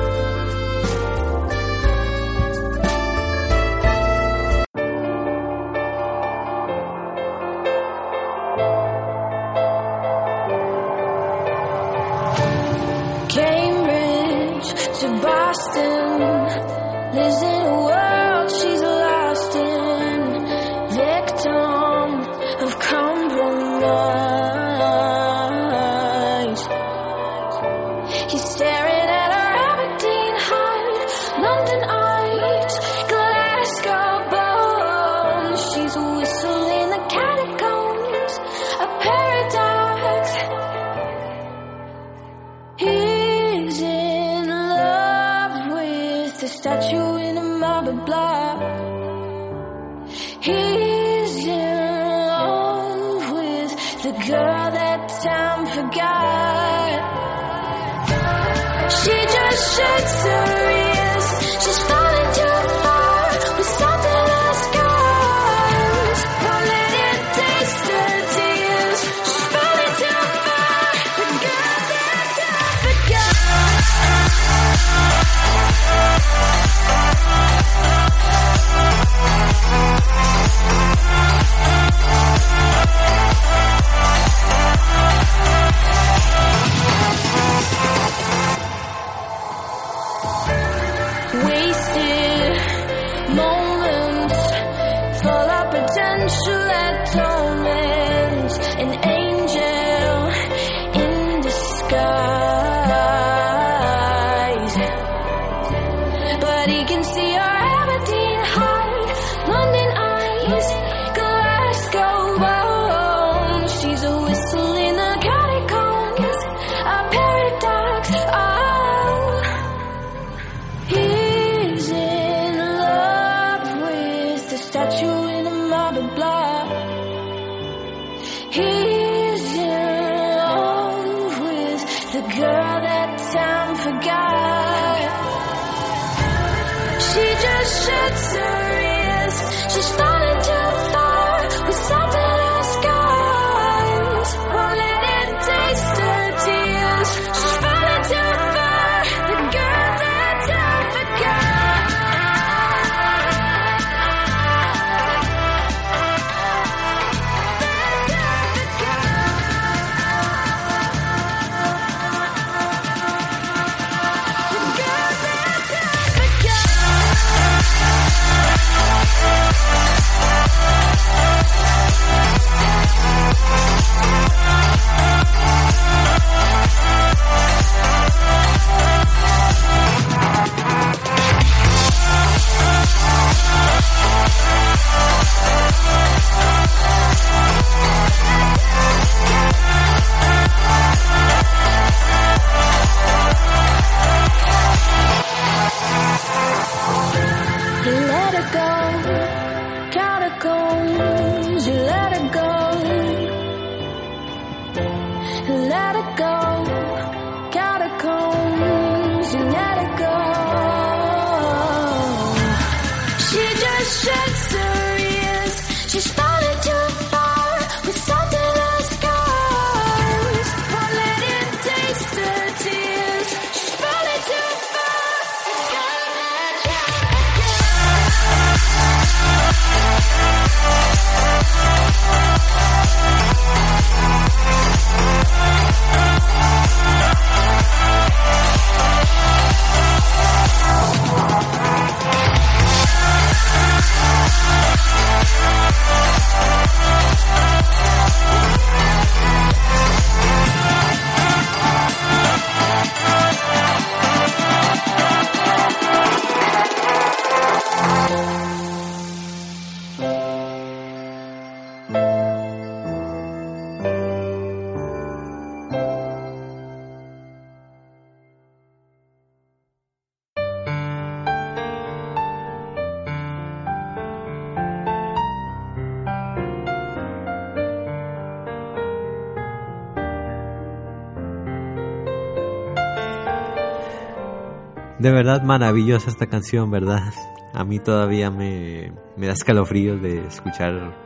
De 285.05 285.13
verdad 285.13 285.43
maravillosa 285.43 286.09
esta 286.09 286.29
canción, 286.29 286.71
¿verdad? 286.71 287.13
A 287.53 287.63
mí 287.63 287.79
todavía 287.79 288.31
me, 288.31 288.91
me 289.19 289.27
da 289.27 289.35
escalofríos 289.35 290.01
de 290.01 290.27
escuchar 290.27 290.97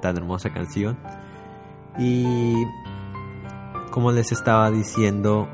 tan 0.00 0.16
hermosa 0.16 0.52
canción. 0.52 0.98
Y 2.00 2.64
como 3.92 4.10
les 4.10 4.32
estaba 4.32 4.72
diciendo 4.72 5.48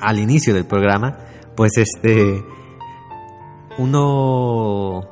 al 0.00 0.18
inicio 0.18 0.52
del 0.52 0.66
programa, 0.66 1.16
pues 1.54 1.76
este, 1.76 2.44
uno 3.78 5.02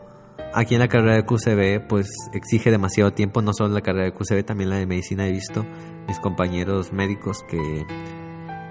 aquí 0.52 0.74
en 0.74 0.80
la 0.80 0.88
carrera 0.88 1.14
de 1.14 1.26
QCB 1.26 1.86
pues 1.86 2.08
exige 2.32 2.72
demasiado 2.72 3.12
tiempo, 3.12 3.40
no 3.40 3.52
solo 3.52 3.72
la 3.72 3.82
carrera 3.82 4.06
de 4.06 4.12
QCB, 4.12 4.44
también 4.44 4.70
la 4.70 4.78
de 4.78 4.86
medicina 4.86 5.28
he 5.28 5.30
visto 5.30 5.64
mis 6.08 6.18
compañeros 6.18 6.92
médicos 6.92 7.44
que 7.48 7.86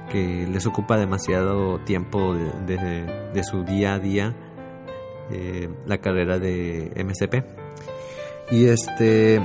que 0.10 0.48
les 0.48 0.66
ocupa 0.66 0.98
demasiado 0.98 1.80
tiempo 1.80 2.34
de, 2.34 3.44
su 3.44 3.64
día 3.64 3.96
a 3.96 4.00
día 4.00 4.36
eh, 5.32 5.70
la 5.86 5.98
carrera 6.00 6.40
de 6.40 6.92
MCP. 6.96 7.46
Y 8.52 8.66
este 8.66 9.42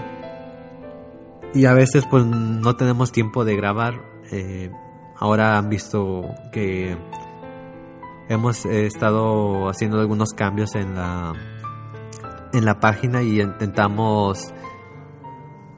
y 1.55 1.65
a 1.65 1.73
veces 1.73 2.05
pues 2.09 2.25
no 2.25 2.77
tenemos 2.77 3.13
tiempo 3.13 3.45
de 3.45 3.57
grabar. 3.57 4.01
eh, 4.31 4.71
ahora 5.17 5.59
han 5.59 5.69
visto 5.69 6.23
que 6.53 6.97
hemos 8.29 8.65
estado 8.65 9.69
haciendo 9.69 10.01
algunos 10.01 10.33
cambios 10.33 10.75
en 10.75 10.95
la 10.95 11.35
en 12.53 12.65
la 12.65 12.81
página 12.81 13.23
y 13.23 13.41
intentamos 13.41 14.53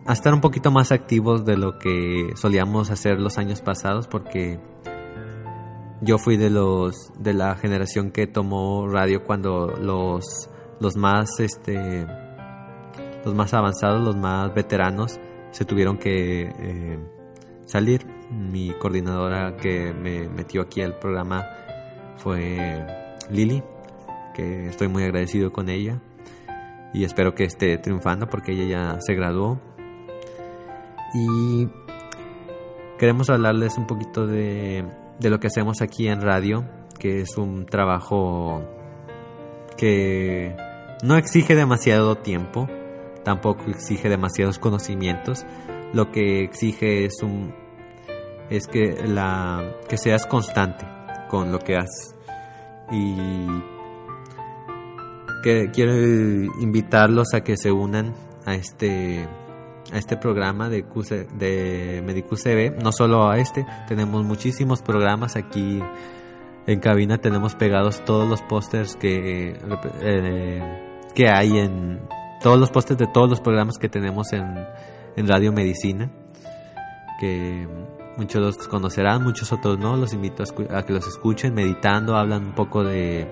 a 0.07 0.12
estar 0.12 0.35
un 0.35 0.41
poquito 0.41 0.71
más 0.71 0.93
activos 0.93 1.45
de 1.45 1.57
lo 1.57 1.79
que 1.79 2.33
solíamos 2.35 2.91
hacer 2.91 3.21
los 3.21 3.38
años 3.38 3.61
pasados 3.61 4.09
porque 4.09 4.59
yo 6.01 6.19
fui 6.19 6.37
de 6.37 6.51
los 6.51 7.12
de 7.19 7.33
la 7.33 7.55
generación 7.55 8.11
que 8.11 8.27
tomó 8.27 8.88
radio 8.88 9.23
cuando 9.25 9.69
los 9.69 10.51
los 10.81 10.97
más 10.97 11.38
este 11.38 12.07
los 13.25 13.35
más 13.35 13.55
avanzados 13.55 14.03
los 14.03 14.17
más 14.17 14.53
veteranos 14.53 15.21
se 15.53 15.65
tuvieron 15.65 15.99
que 15.99 16.43
eh, 16.49 16.99
salir. 17.67 18.07
Mi 18.31 18.71
coordinadora 18.73 19.57
que 19.57 19.93
me 19.93 20.27
metió 20.29 20.62
aquí 20.62 20.81
al 20.81 20.99
programa 20.99 21.47
fue 22.17 22.87
Lili 23.31 23.62
que 24.35 24.69
estoy 24.69 24.88
muy 24.88 25.05
agradecido 25.05 25.53
con 25.53 25.69
ella 25.69 26.01
y 26.95 27.05
espero 27.05 27.35
que 27.35 27.45
esté 27.45 27.77
triunfando 27.77 28.27
porque 28.29 28.53
ella 28.53 28.65
ya 28.65 29.01
se 29.01 29.15
graduó 29.15 29.61
y 31.14 31.68
queremos 32.98 33.31
hablarles 33.31 33.77
un 33.79 33.87
poquito 33.87 34.27
de, 34.27 34.85
de 35.18 35.31
lo 35.31 35.40
que 35.40 35.48
hacemos 35.48 35.83
aquí 35.83 36.09
en 36.09 36.20
radio, 36.20 36.64
que 36.98 37.20
es 37.20 37.37
un 37.37 37.66
trabajo 37.66 38.62
que 39.77 40.57
no 41.03 41.16
exige 41.16 41.55
demasiado 41.55 42.16
tiempo, 42.16 42.68
tampoco 43.25 43.64
exige 43.70 44.09
demasiados 44.09 44.59
conocimientos, 44.59 45.44
lo 45.92 46.11
que 46.11 46.42
exige 46.42 47.05
es 47.05 47.22
un 47.22 47.55
es 48.51 48.66
que 48.66 49.07
la 49.07 49.77
que 49.88 49.96
seas 49.96 50.27
constante 50.27 50.87
con 51.29 51.53
lo 51.53 51.59
que 51.59 51.77
haces. 51.77 52.14
Y 52.90 53.16
que 55.42 55.70
quiero 55.72 55.94
invitarlos 56.61 57.35
a 57.35 57.40
que 57.40 57.57
se 57.57 57.72
unan 57.72 58.14
a 58.44 58.55
este 58.55 59.27
a 59.92 59.98
este 59.98 60.16
programa 60.16 60.68
de 60.68 60.85
QC 60.85 61.28
de 61.38 62.76
no 62.83 62.92
solo 62.92 63.28
a 63.28 63.38
este, 63.38 63.66
tenemos 63.87 64.24
muchísimos 64.24 64.83
programas 64.83 65.37
aquí 65.37 65.83
en 66.66 66.81
cabina, 66.81 67.18
tenemos 67.18 67.55
pegados 67.55 68.05
todos 68.05 68.28
los 68.28 68.40
pósters 68.42 68.96
que 68.96 69.59
eh, 70.00 70.62
que 71.14 71.28
hay 71.28 71.59
en 71.59 72.00
todos 72.42 72.59
los 72.59 72.70
pósters 72.70 72.98
de 72.98 73.07
todos 73.07 73.28
los 73.28 73.40
programas 73.40 73.78
que 73.78 73.88
tenemos 73.88 74.33
en, 74.33 74.66
en 75.16 75.28
Radio 75.28 75.52
Medicina, 75.52 76.11
que 77.20 77.68
muchos 78.16 78.40
los 78.40 78.68
conocerán, 78.68 79.22
muchos 79.22 79.52
otros 79.52 79.78
no, 79.78 79.96
los 79.96 80.12
invito 80.12 80.42
a 80.70 80.83
que 80.83 80.92
los 80.92 81.07
escuchen 81.07 81.55
meditando, 81.55 82.16
hablan 82.16 82.46
un 82.46 82.55
poco 82.55 82.83
de 82.83 83.28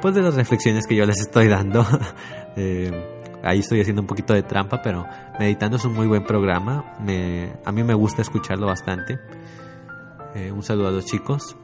pues 0.00 0.14
de 0.14 0.22
las 0.22 0.34
reflexiones 0.34 0.86
que 0.86 0.94
yo 0.94 1.04
les 1.04 1.20
estoy 1.20 1.48
dando. 1.48 1.84
Eh, 2.58 3.15
ahí 3.46 3.60
estoy 3.60 3.80
haciendo 3.80 4.02
un 4.02 4.08
poquito 4.08 4.34
de 4.34 4.42
trampa, 4.42 4.82
pero 4.82 5.06
Meditando 5.38 5.76
es 5.76 5.84
un 5.84 5.94
muy 5.94 6.06
buen 6.06 6.24
programa. 6.24 6.96
A 7.64 7.72
mí 7.72 7.82
me 7.82 7.94
gusta 7.94 8.22
escucharlo 8.22 8.66
bastante. 8.66 9.18
Eh, 10.34 10.52
un 10.52 10.62
saludo 10.62 10.88
a 10.88 10.90
los 10.90 11.06
chicos. 11.06 11.56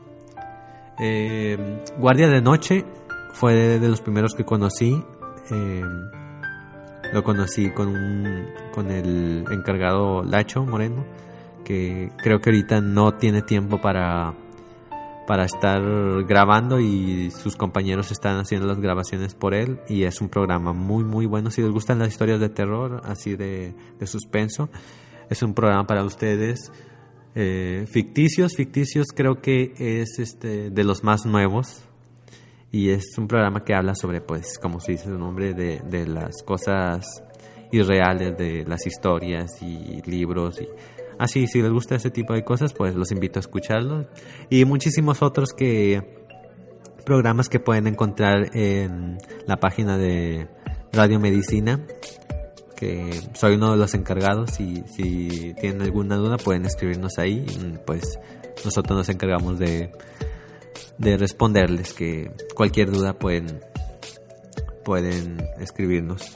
Eh, 0.99 1.83
Guardia 1.99 2.29
de 2.29 2.41
Noche 2.41 2.85
fue 3.33 3.55
de, 3.55 3.79
de 3.79 3.89
los 3.89 4.01
primeros 4.01 4.35
que 4.35 4.45
conocí. 4.45 5.03
Eh, 5.51 5.83
lo 7.13 7.23
conocí 7.23 7.71
con, 7.71 7.89
un, 7.89 8.47
con 8.73 8.91
el 8.91 9.45
encargado 9.51 10.23
Lacho 10.23 10.65
Moreno, 10.65 11.05
que 11.65 12.11
creo 12.17 12.41
que 12.41 12.51
ahorita 12.51 12.81
no 12.81 13.15
tiene 13.15 13.43
tiempo 13.43 13.81
para 13.81 14.35
para 15.33 15.47
estar 15.47 15.81
grabando 16.25 16.79
y 16.79 17.31
sus 17.31 17.57
compañeros 17.57 18.13
están 18.13 18.37
haciendo 18.37 18.67
las 18.67 18.79
grabaciones 18.79 19.35
por 19.35 19.55
él. 19.55 19.81
Y 19.89 20.03
es 20.03 20.21
un 20.21 20.29
programa 20.29 20.75
muy 20.75 21.05
muy 21.05 21.25
bueno. 21.25 21.51
Si 21.51 21.63
les 21.63 21.71
gustan 21.71 22.01
las 22.01 22.09
historias 22.09 22.39
de 22.39 22.51
terror 22.51 23.01
así 23.07 23.35
de, 23.35 23.75
de 23.99 24.07
suspenso 24.07 24.69
es 25.31 25.43
un 25.43 25.55
programa 25.55 25.87
para 25.87 26.05
ustedes 26.05 26.71
eh, 27.35 27.87
ficticios. 27.91 28.57
Ficticios 28.57 29.07
creo 29.17 29.41
que 29.41 29.73
es 29.79 30.19
este 30.19 30.69
de 30.69 30.85
los 30.85 31.03
más 31.03 31.25
nuevos. 31.25 31.83
Y 32.71 32.91
es 32.91 33.17
un 33.17 33.27
programa 33.27 33.65
que 33.65 33.73
habla 33.73 33.95
sobre 33.95 34.21
pues 34.21 34.59
como 34.59 34.81
se 34.81 34.93
dice 34.93 35.05
su 35.05 35.19
nombre 35.19 35.55
de, 35.55 35.81
de 35.81 36.09
las 36.09 36.43
cosas 36.43 37.07
irreales 37.71 38.37
de 38.37 38.67
las 38.67 38.87
historias 38.87 39.63
y 39.63 40.03
libros 40.03 40.61
y 40.61 40.69
Así, 41.19 41.47
si 41.47 41.63
les 41.63 41.71
gusta 41.71 41.95
ese 41.95 42.11
tipo 42.11 42.35
de 42.35 42.45
cosas, 42.45 42.73
pues 42.73 42.95
los 42.95 43.13
invito 43.13 43.39
a 43.39 43.41
escucharlos. 43.41 44.07
Y 44.51 44.65
muchísimos 44.65 45.23
otros 45.23 45.53
que 45.53 46.23
programas 47.05 47.49
que 47.49 47.61
pueden 47.61 47.87
encontrar 47.87 48.57
en 48.57 49.19
la 49.47 49.57
página 49.59 49.99
de 49.99 50.49
Radio 50.93 51.19
Medicina, 51.21 51.81
que 52.77 53.11
soy 53.35 53.55
uno 53.55 53.73
de 53.73 53.77
los 53.77 53.95
encargados 53.95 54.61
y 54.61 54.83
si 54.87 55.55
tienen 55.61 55.83
alguna 55.83 56.17
duda 56.17 56.37
pueden 56.37 56.67
escribirnos 56.67 57.19
ahí, 57.19 57.45
pues 57.87 58.19
nosotros 58.65 58.97
nos 58.97 59.09
encargamos 59.09 59.59
de, 59.59 59.93
de 60.99 61.17
responderles, 61.17 61.93
que 61.93 62.31
cualquier 62.55 62.91
duda 62.91 63.15
pueden, 63.15 63.61
pueden 64.85 65.39
escribirnos. 65.61 66.35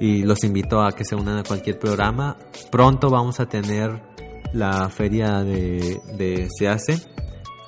Y 0.00 0.22
los 0.22 0.44
invito 0.44 0.80
a 0.80 0.92
que 0.92 1.04
se 1.04 1.14
unan 1.14 1.38
a 1.38 1.42
cualquier 1.42 1.78
programa. 1.78 2.36
Pronto 2.70 3.10
vamos 3.10 3.40
a 3.40 3.46
tener 3.46 4.00
la 4.52 4.88
feria 4.88 5.42
de, 5.42 6.00
de. 6.16 6.48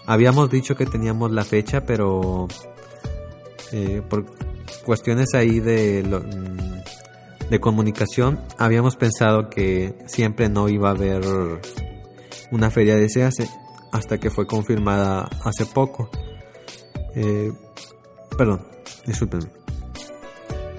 Habíamos 0.06 0.50
dicho 0.50 0.74
que 0.76 0.86
teníamos 0.86 1.30
la 1.32 1.44
fecha, 1.44 1.84
pero 1.84 2.48
eh, 3.72 4.02
por 4.08 4.26
cuestiones 4.84 5.34
ahí 5.34 5.60
de, 5.60 6.02
mm, 6.02 7.48
de 7.50 7.60
comunicación, 7.60 8.40
habíamos 8.58 8.96
pensado 8.96 9.50
que 9.50 9.94
siempre 10.06 10.48
no 10.48 10.68
iba 10.68 10.88
a 10.88 10.92
haber 10.92 11.22
una 12.50 12.70
feria 12.70 12.96
de 12.96 13.08
Se 13.08 13.28
hasta 13.92 14.18
que 14.18 14.30
fue 14.30 14.46
confirmada 14.46 15.28
hace 15.44 15.66
poco. 15.66 16.10
Eh, 17.14 17.52
perdón, 18.36 18.66
discúlpenme. 19.06 19.59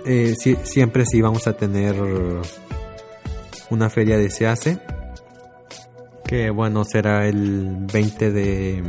Eh, 0.06 0.34
sí- 0.40 0.58
siempre 0.64 1.06
sí 1.06 1.22
vamos 1.22 1.48
a 1.48 1.54
tener 1.54 1.96
una 3.70 3.90
feria 3.90 4.18
de 4.18 4.30
Se 4.30 4.48
Hace 4.48 4.80
que 6.26 6.50
bueno 6.50 6.86
será 6.86 7.28
el 7.28 7.86
20 7.92 8.32
de, 8.32 8.84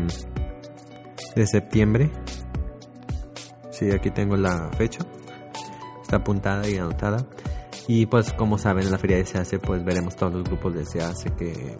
de 1.35 1.46
septiembre. 1.46 2.11
Sí, 3.70 3.90
aquí 3.90 4.11
tengo 4.11 4.37
la 4.37 4.70
fecha. 4.77 5.01
Está 6.03 6.16
apuntada 6.16 6.68
y 6.68 6.77
anotada. 6.77 7.27
Y 7.88 8.07
pues 8.07 8.33
como 8.35 8.59
saben, 8.59 8.85
en 8.87 8.92
la 8.92 8.98
feria 8.98 9.16
de 9.16 9.27
Se 9.27 9.38
Hace 9.38 9.59
pues 9.59 9.85
veremos 9.85 10.14
todos 10.14 10.33
los 10.35 10.44
grupos 10.44 10.75
de 10.75 10.85
Se 10.87 11.03
Hace 11.03 11.31
que, 11.31 11.77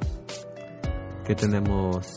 que 1.25 1.35
tenemos 1.37 2.09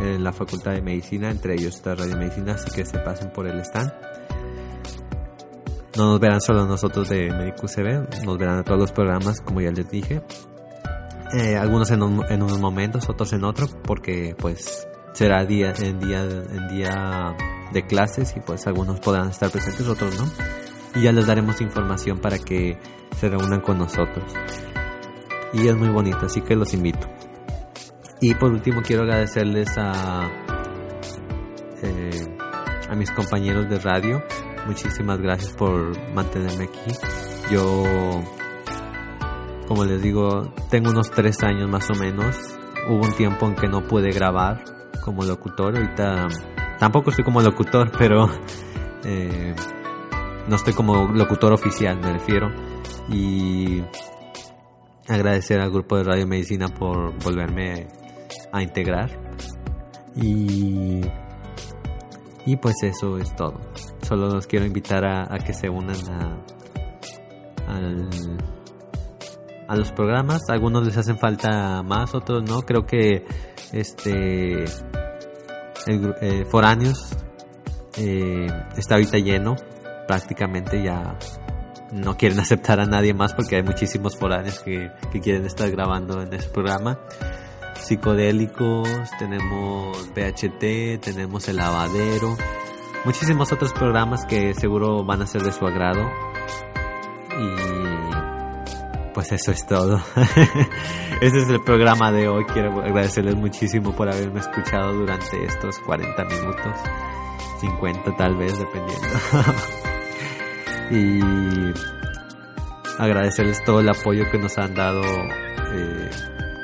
en 0.00 0.22
la 0.24 0.32
Facultad 0.32 0.72
de 0.72 0.82
Medicina, 0.82 1.30
entre 1.30 1.54
ellos 1.54 1.74
está 1.76 1.94
Radio 1.94 2.16
Medicina, 2.16 2.54
así 2.54 2.70
que 2.70 2.84
se 2.86 2.98
pasen 3.00 3.30
por 3.32 3.46
el 3.48 3.60
stand. 3.60 3.92
No 5.96 6.06
nos 6.10 6.20
verán 6.20 6.40
solo 6.40 6.66
nosotros 6.66 7.08
de 7.08 7.30
MedicuCB, 7.30 8.24
nos 8.24 8.38
verán 8.38 8.64
todos 8.64 8.80
los 8.80 8.92
programas, 8.92 9.40
como 9.40 9.60
ya 9.60 9.70
les 9.70 9.88
dije. 9.88 10.22
Eh, 11.32 11.56
algunos 11.56 11.90
en, 11.90 12.02
un- 12.02 12.24
en 12.28 12.42
unos 12.42 12.58
momentos, 12.60 13.08
otros 13.08 13.32
en 13.32 13.44
otro, 13.44 13.66
porque 13.84 14.34
pues 14.38 14.86
será 15.12 15.44
día 15.44 15.72
en 15.78 16.00
día 16.00 16.22
en 16.24 16.68
día 16.68 17.34
de 17.72 17.86
clases 17.86 18.34
y 18.36 18.40
pues 18.40 18.66
algunos 18.66 19.00
podrán 19.00 19.30
estar 19.30 19.50
presentes, 19.50 19.86
otros 19.88 20.18
no. 20.18 20.28
Y 21.00 21.02
ya 21.04 21.12
les 21.12 21.26
daremos 21.26 21.60
información 21.60 22.18
para 22.18 22.38
que 22.38 22.78
se 23.16 23.28
reúnan 23.28 23.60
con 23.60 23.78
nosotros. 23.78 24.32
Y 25.52 25.68
es 25.68 25.76
muy 25.76 25.88
bonito, 25.88 26.26
así 26.26 26.40
que 26.40 26.56
los 26.56 26.74
invito. 26.74 27.08
Y 28.20 28.34
por 28.34 28.50
último 28.52 28.80
quiero 28.82 29.02
agradecerles 29.02 29.76
a 29.76 30.28
eh, 31.82 32.36
a 32.88 32.94
mis 32.94 33.10
compañeros 33.12 33.68
de 33.68 33.78
radio. 33.78 34.22
Muchísimas 34.66 35.20
gracias 35.20 35.52
por 35.52 35.92
mantenerme 36.12 36.64
aquí. 36.64 36.92
Yo 37.50 37.84
como 39.66 39.84
les 39.84 40.02
digo, 40.02 40.52
tengo 40.70 40.90
unos 40.90 41.10
tres 41.10 41.42
años 41.42 41.68
más 41.70 41.88
o 41.90 41.94
menos. 41.94 42.36
Hubo 42.88 43.02
un 43.02 43.12
tiempo 43.12 43.46
en 43.46 43.54
que 43.54 43.66
no 43.66 43.86
pude 43.86 44.10
grabar 44.10 44.62
como 45.02 45.24
locutor. 45.24 45.76
Ahorita 45.76 46.28
tampoco 46.78 47.10
estoy 47.10 47.24
como 47.24 47.40
locutor, 47.40 47.90
pero 47.98 48.28
eh, 49.04 49.54
no 50.48 50.56
estoy 50.56 50.74
como 50.74 51.08
locutor 51.08 51.52
oficial, 51.54 51.98
me 51.98 52.12
refiero. 52.12 52.50
Y 53.08 53.82
agradecer 55.08 55.60
al 55.60 55.70
grupo 55.70 55.96
de 55.96 56.04
Radio 56.04 56.26
Medicina 56.26 56.68
por 56.68 57.14
volverme 57.24 57.88
a 58.52 58.62
integrar. 58.62 59.10
Y, 60.14 61.00
y 62.44 62.56
pues 62.56 62.82
eso 62.82 63.16
es 63.18 63.34
todo. 63.34 63.58
Solo 64.14 64.28
los 64.28 64.46
quiero 64.46 64.64
invitar 64.64 65.04
a, 65.04 65.36
que 65.38 65.52
se 65.52 65.68
unan 65.68 65.96
a, 66.08 66.38
al, 67.66 68.08
los 69.76 69.90
programas. 69.90 70.42
Algunos 70.50 70.86
les 70.86 70.96
hacen 70.96 71.18
falta 71.18 71.82
más, 71.82 72.14
otros 72.14 72.48
no. 72.48 72.62
Creo 72.62 72.86
que 72.86 73.26
este 73.72 74.66
eh, 75.88 76.44
Foráneos 76.48 77.16
eh, 77.96 78.46
está 78.76 78.94
ahorita 78.94 79.18
lleno. 79.18 79.56
Prácticamente 80.06 80.80
ya 80.80 81.18
no 81.90 82.16
quieren 82.16 82.38
aceptar 82.46 82.78
a 82.78 82.86
nadie 82.86 83.14
más 83.14 83.34
porque 83.34 83.56
hay 83.56 83.64
muchísimos 83.64 84.16
foráneos 84.16 84.60
que, 84.60 84.92
quieren 85.20 85.44
estar 85.44 85.68
grabando 85.72 86.22
en 86.22 86.32
ese 86.32 86.48
programa. 86.50 87.00
Psicodélicos, 87.80 88.88
tenemos 89.18 90.08
BHT, 90.14 91.00
tenemos 91.02 91.48
El 91.48 91.56
Lavadero, 91.56 92.36
muchísimos 93.04 93.52
otros 93.52 93.72
programas 93.72 94.24
que 94.26 94.54
seguro 94.54 95.04
van 95.04 95.22
a 95.22 95.26
ser 95.26 95.42
de 95.42 95.52
su 95.52 95.66
agrado. 95.66 96.10
Y 97.38 97.94
pues 99.12 99.32
eso 99.32 99.52
es 99.52 99.64
todo. 99.66 100.00
Ese 101.20 101.38
es 101.38 101.48
el 101.48 101.62
programa 101.62 102.10
de 102.10 102.28
hoy. 102.28 102.44
Quiero 102.46 102.80
agradecerles 102.80 103.36
muchísimo 103.36 103.92
por 103.92 104.08
haberme 104.08 104.40
escuchado 104.40 104.92
durante 104.92 105.44
estos 105.44 105.78
40 105.80 106.24
minutos. 106.24 106.76
50 107.60 108.16
tal 108.16 108.36
vez, 108.36 108.58
dependiendo. 108.58 109.08
y 110.90 111.20
agradecerles 112.98 113.62
todo 113.64 113.80
el 113.80 113.88
apoyo 113.88 114.30
que 114.30 114.38
nos 114.38 114.58
han 114.58 114.74
dado 114.74 115.02
eh, 115.02 116.10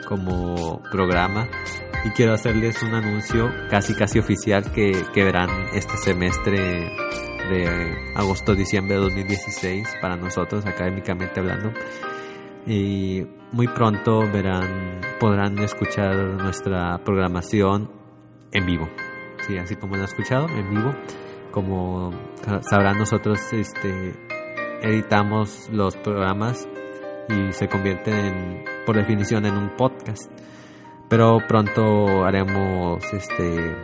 como 0.06 0.82
programa. 0.90 1.48
Y 2.04 2.10
quiero 2.10 2.32
hacerles 2.32 2.82
un 2.82 2.94
anuncio 2.94 3.50
casi 3.68 3.94
casi 3.94 4.18
oficial 4.18 4.72
que, 4.72 5.04
que 5.12 5.24
verán 5.24 5.50
este 5.74 5.96
semestre 5.98 6.90
de 7.50 8.12
agosto-diciembre 8.14 8.94
de 8.94 9.00
2016 9.02 9.96
para 10.00 10.16
nosotros 10.16 10.64
académicamente 10.64 11.40
hablando. 11.40 11.72
Y 12.66 13.26
muy 13.52 13.68
pronto 13.68 14.20
verán, 14.20 15.00
podrán 15.18 15.58
escuchar 15.58 16.16
nuestra 16.16 16.98
programación 17.04 17.90
en 18.52 18.66
vivo. 18.66 18.88
Sí, 19.46 19.58
así 19.58 19.76
como 19.76 19.96
lo 19.96 20.02
han 20.02 20.08
escuchado, 20.08 20.48
en 20.48 20.70
vivo. 20.70 20.94
Como 21.50 22.12
sabrán 22.62 22.98
nosotros, 22.98 23.40
este, 23.52 24.14
editamos 24.82 25.68
los 25.72 25.96
programas 25.96 26.68
y 27.28 27.52
se 27.52 27.68
convierten 27.68 28.14
en, 28.14 28.64
por 28.86 28.96
definición 28.96 29.46
en 29.46 29.56
un 29.56 29.76
podcast. 29.76 30.30
Pero 31.10 31.40
pronto 31.48 32.24
haremos 32.24 33.02
este 33.12 33.76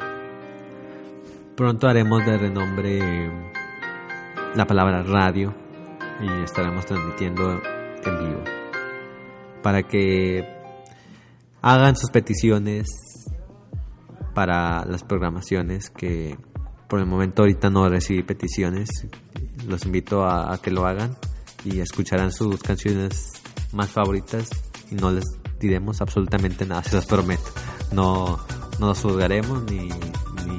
pronto 1.57 1.89
haremos 1.89 2.25
de 2.25 2.39
renombre 2.39 3.31
la 4.55 4.65
palabra 4.65 5.03
radio 5.03 5.53
y 6.21 6.45
estaremos 6.45 6.87
transmitiendo 6.87 7.51
en 8.05 8.19
vivo. 8.21 8.45
Para 9.61 9.83
que 9.83 10.47
hagan 11.63 11.97
sus 11.97 12.11
peticiones 12.11 12.87
para 14.33 14.85
las 14.85 15.03
programaciones 15.03 15.91
que 15.91 16.39
por 16.89 17.01
el 17.01 17.07
momento 17.07 17.43
ahorita 17.43 17.71
no 17.71 17.89
recibí 17.89 18.23
peticiones. 18.23 18.89
Los 19.67 19.85
invito 19.85 20.23
a, 20.25 20.55
a 20.55 20.59
que 20.59 20.71
lo 20.71 20.87
hagan 20.87 21.17
y 21.65 21.81
escucharán 21.81 22.31
sus 22.31 22.63
canciones 22.63 23.33
más 23.73 23.91
favoritas 23.91 24.49
y 24.91 24.95
no 24.95 25.11
les 25.11 25.25
diremos 25.59 26.01
absolutamente 26.01 26.67
nada, 26.67 26.83
se 26.83 26.97
los 26.97 27.07
prometo. 27.07 27.45
No, 27.93 28.39
no 28.79 28.95
juzgaremos 28.95 29.63
ni, 29.65 29.89
ni, 30.47 30.59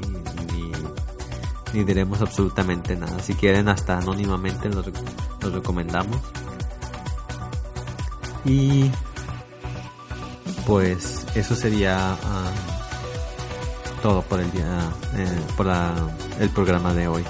ni, 1.72 1.84
diremos 1.84 2.20
absolutamente 2.20 2.96
nada. 2.96 3.18
Si 3.20 3.34
quieren, 3.34 3.68
hasta 3.68 3.98
anónimamente 3.98 4.68
los, 4.68 4.86
los 5.40 5.52
recomendamos. 5.52 6.20
Y 8.44 8.90
pues 10.66 11.26
eso 11.34 11.54
sería 11.54 12.12
ah, 12.12 12.52
todo 14.02 14.22
por 14.22 14.40
el 14.40 14.50
día, 14.50 14.90
eh, 15.16 15.40
por 15.56 15.66
el 16.40 16.50
programa 16.50 16.94
de 16.94 17.08
hoy. 17.08 17.24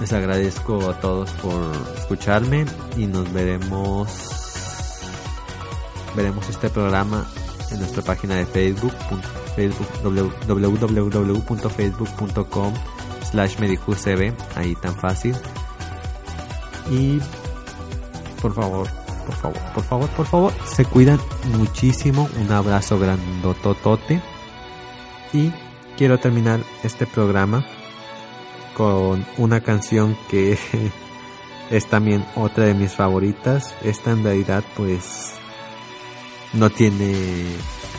Les 0.00 0.12
agradezco 0.12 0.88
a 0.88 0.98
todos 1.00 1.30
por 1.32 1.60
escucharme 1.98 2.64
y 2.96 3.06
nos 3.06 3.30
veremos 3.32 4.39
veremos 6.14 6.48
este 6.48 6.70
programa 6.70 7.26
en 7.70 7.78
nuestra 7.78 8.02
página 8.02 8.36
de 8.36 8.46
Facebook, 8.46 8.92
Facebook 9.56 9.88
www- 10.02 10.32
www.facebook.com 10.46 12.72
slash 13.30 13.58
medicuscb, 13.58 14.32
ahí 14.56 14.74
tan 14.76 14.94
fácil. 14.96 15.36
Y 16.90 17.20
por 18.42 18.54
favor, 18.54 18.88
por 19.26 19.34
favor, 19.36 19.58
por 19.74 19.84
favor, 19.84 20.08
por 20.10 20.26
favor, 20.26 20.52
se 20.64 20.84
cuidan 20.84 21.20
muchísimo. 21.56 22.28
Un 22.40 22.52
abrazo 22.52 22.98
grandototote. 22.98 24.20
Y 25.32 25.52
quiero 25.96 26.18
terminar 26.18 26.60
este 26.82 27.06
programa 27.06 27.64
con 28.76 29.24
una 29.38 29.60
canción 29.60 30.16
que 30.28 30.58
es 31.70 31.86
también 31.86 32.24
otra 32.34 32.64
de 32.64 32.74
mis 32.74 32.92
favoritas. 32.94 33.74
Esta 33.82 34.10
en 34.10 34.24
realidad 34.24 34.64
pues 34.76 35.34
no 36.52 36.70
tiene 36.70 37.14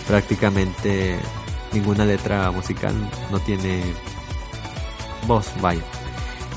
prácticamente 0.08 1.18
ninguna 1.72 2.06
letra 2.06 2.52
musical, 2.52 2.94
no 3.32 3.40
tiene 3.40 3.82
voz, 5.28 5.48
vaya. 5.62 5.82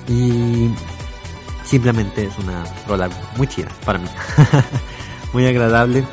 Y 0.09 0.71
simplemente 1.65 2.25
es 2.25 2.39
una 2.39 2.65
rola 2.89 3.09
muy 3.37 3.47
chida 3.47 3.69
para 3.85 3.99
mí. 3.99 4.09
muy 5.33 5.47
agradable. 5.47 6.05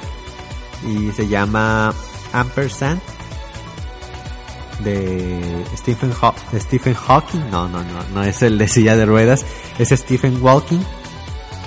Y 0.88 1.11
se 1.11 1.27
llama 1.27 1.93
Ampersand 2.34 2.99
de 4.84 5.63
Stephen, 5.77 6.11
Haw- 6.13 6.34
Stephen 6.59 6.93
Hawking. 6.95 7.49
No, 7.51 7.67
no, 7.67 7.84
no, 7.84 8.03
no 8.13 8.23
es 8.23 8.41
el 8.41 8.57
de 8.57 8.67
silla 8.67 8.95
de 8.95 9.05
ruedas. 9.05 9.45
Es 9.77 9.89
Stephen 9.89 10.41
Walking 10.43 10.79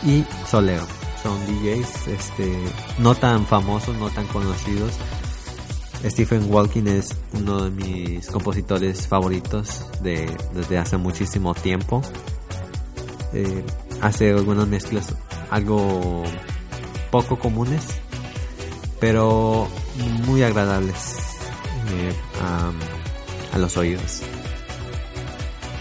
y 0.04 0.24
Solero. 0.50 0.86
Son 1.24 1.40
DJs 1.46 2.08
este, 2.08 2.54
no 2.98 3.14
tan 3.14 3.46
famosos, 3.46 3.96
no 3.96 4.10
tan 4.10 4.26
conocidos. 4.26 4.92
Stephen 6.04 6.52
Walking 6.52 6.86
es 6.86 7.16
uno 7.32 7.64
de 7.64 7.70
mis 7.70 8.26
compositores 8.26 9.06
favoritos 9.08 9.86
de, 10.02 10.30
desde 10.52 10.76
hace 10.76 10.98
muchísimo 10.98 11.54
tiempo. 11.54 12.02
Eh, 13.32 13.64
hace 14.02 14.32
algunas 14.32 14.68
mezclas 14.68 15.14
algo 15.50 16.24
poco 17.10 17.38
comunes, 17.38 17.86
pero 19.00 19.66
muy 20.26 20.42
agradables 20.42 21.20
eh, 21.90 22.12
a, 22.42 22.70
a 23.56 23.58
los 23.58 23.78
oídos. 23.78 24.20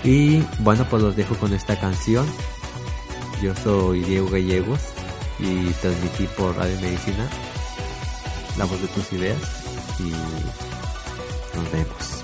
Y 0.06 0.42
bueno, 0.60 0.88
pues 0.90 1.04
los 1.04 1.18
dejo 1.18 1.36
con 1.36 1.54
esta 1.54 1.78
canción. 1.78 2.26
Yo 3.42 3.54
soy 3.58 4.06
Diego 4.06 4.30
Gallegos 4.30 4.80
y 5.40 5.72
transmití 5.82 6.28
por 6.38 6.56
Radio 6.56 6.80
Medicina 6.82 7.28
la 8.58 8.66
voz 8.66 8.82
de 8.82 8.88
tus 8.88 9.12
ideas 9.14 9.40
y 10.00 10.12
nos 11.58 11.72
vemos. 11.72 12.23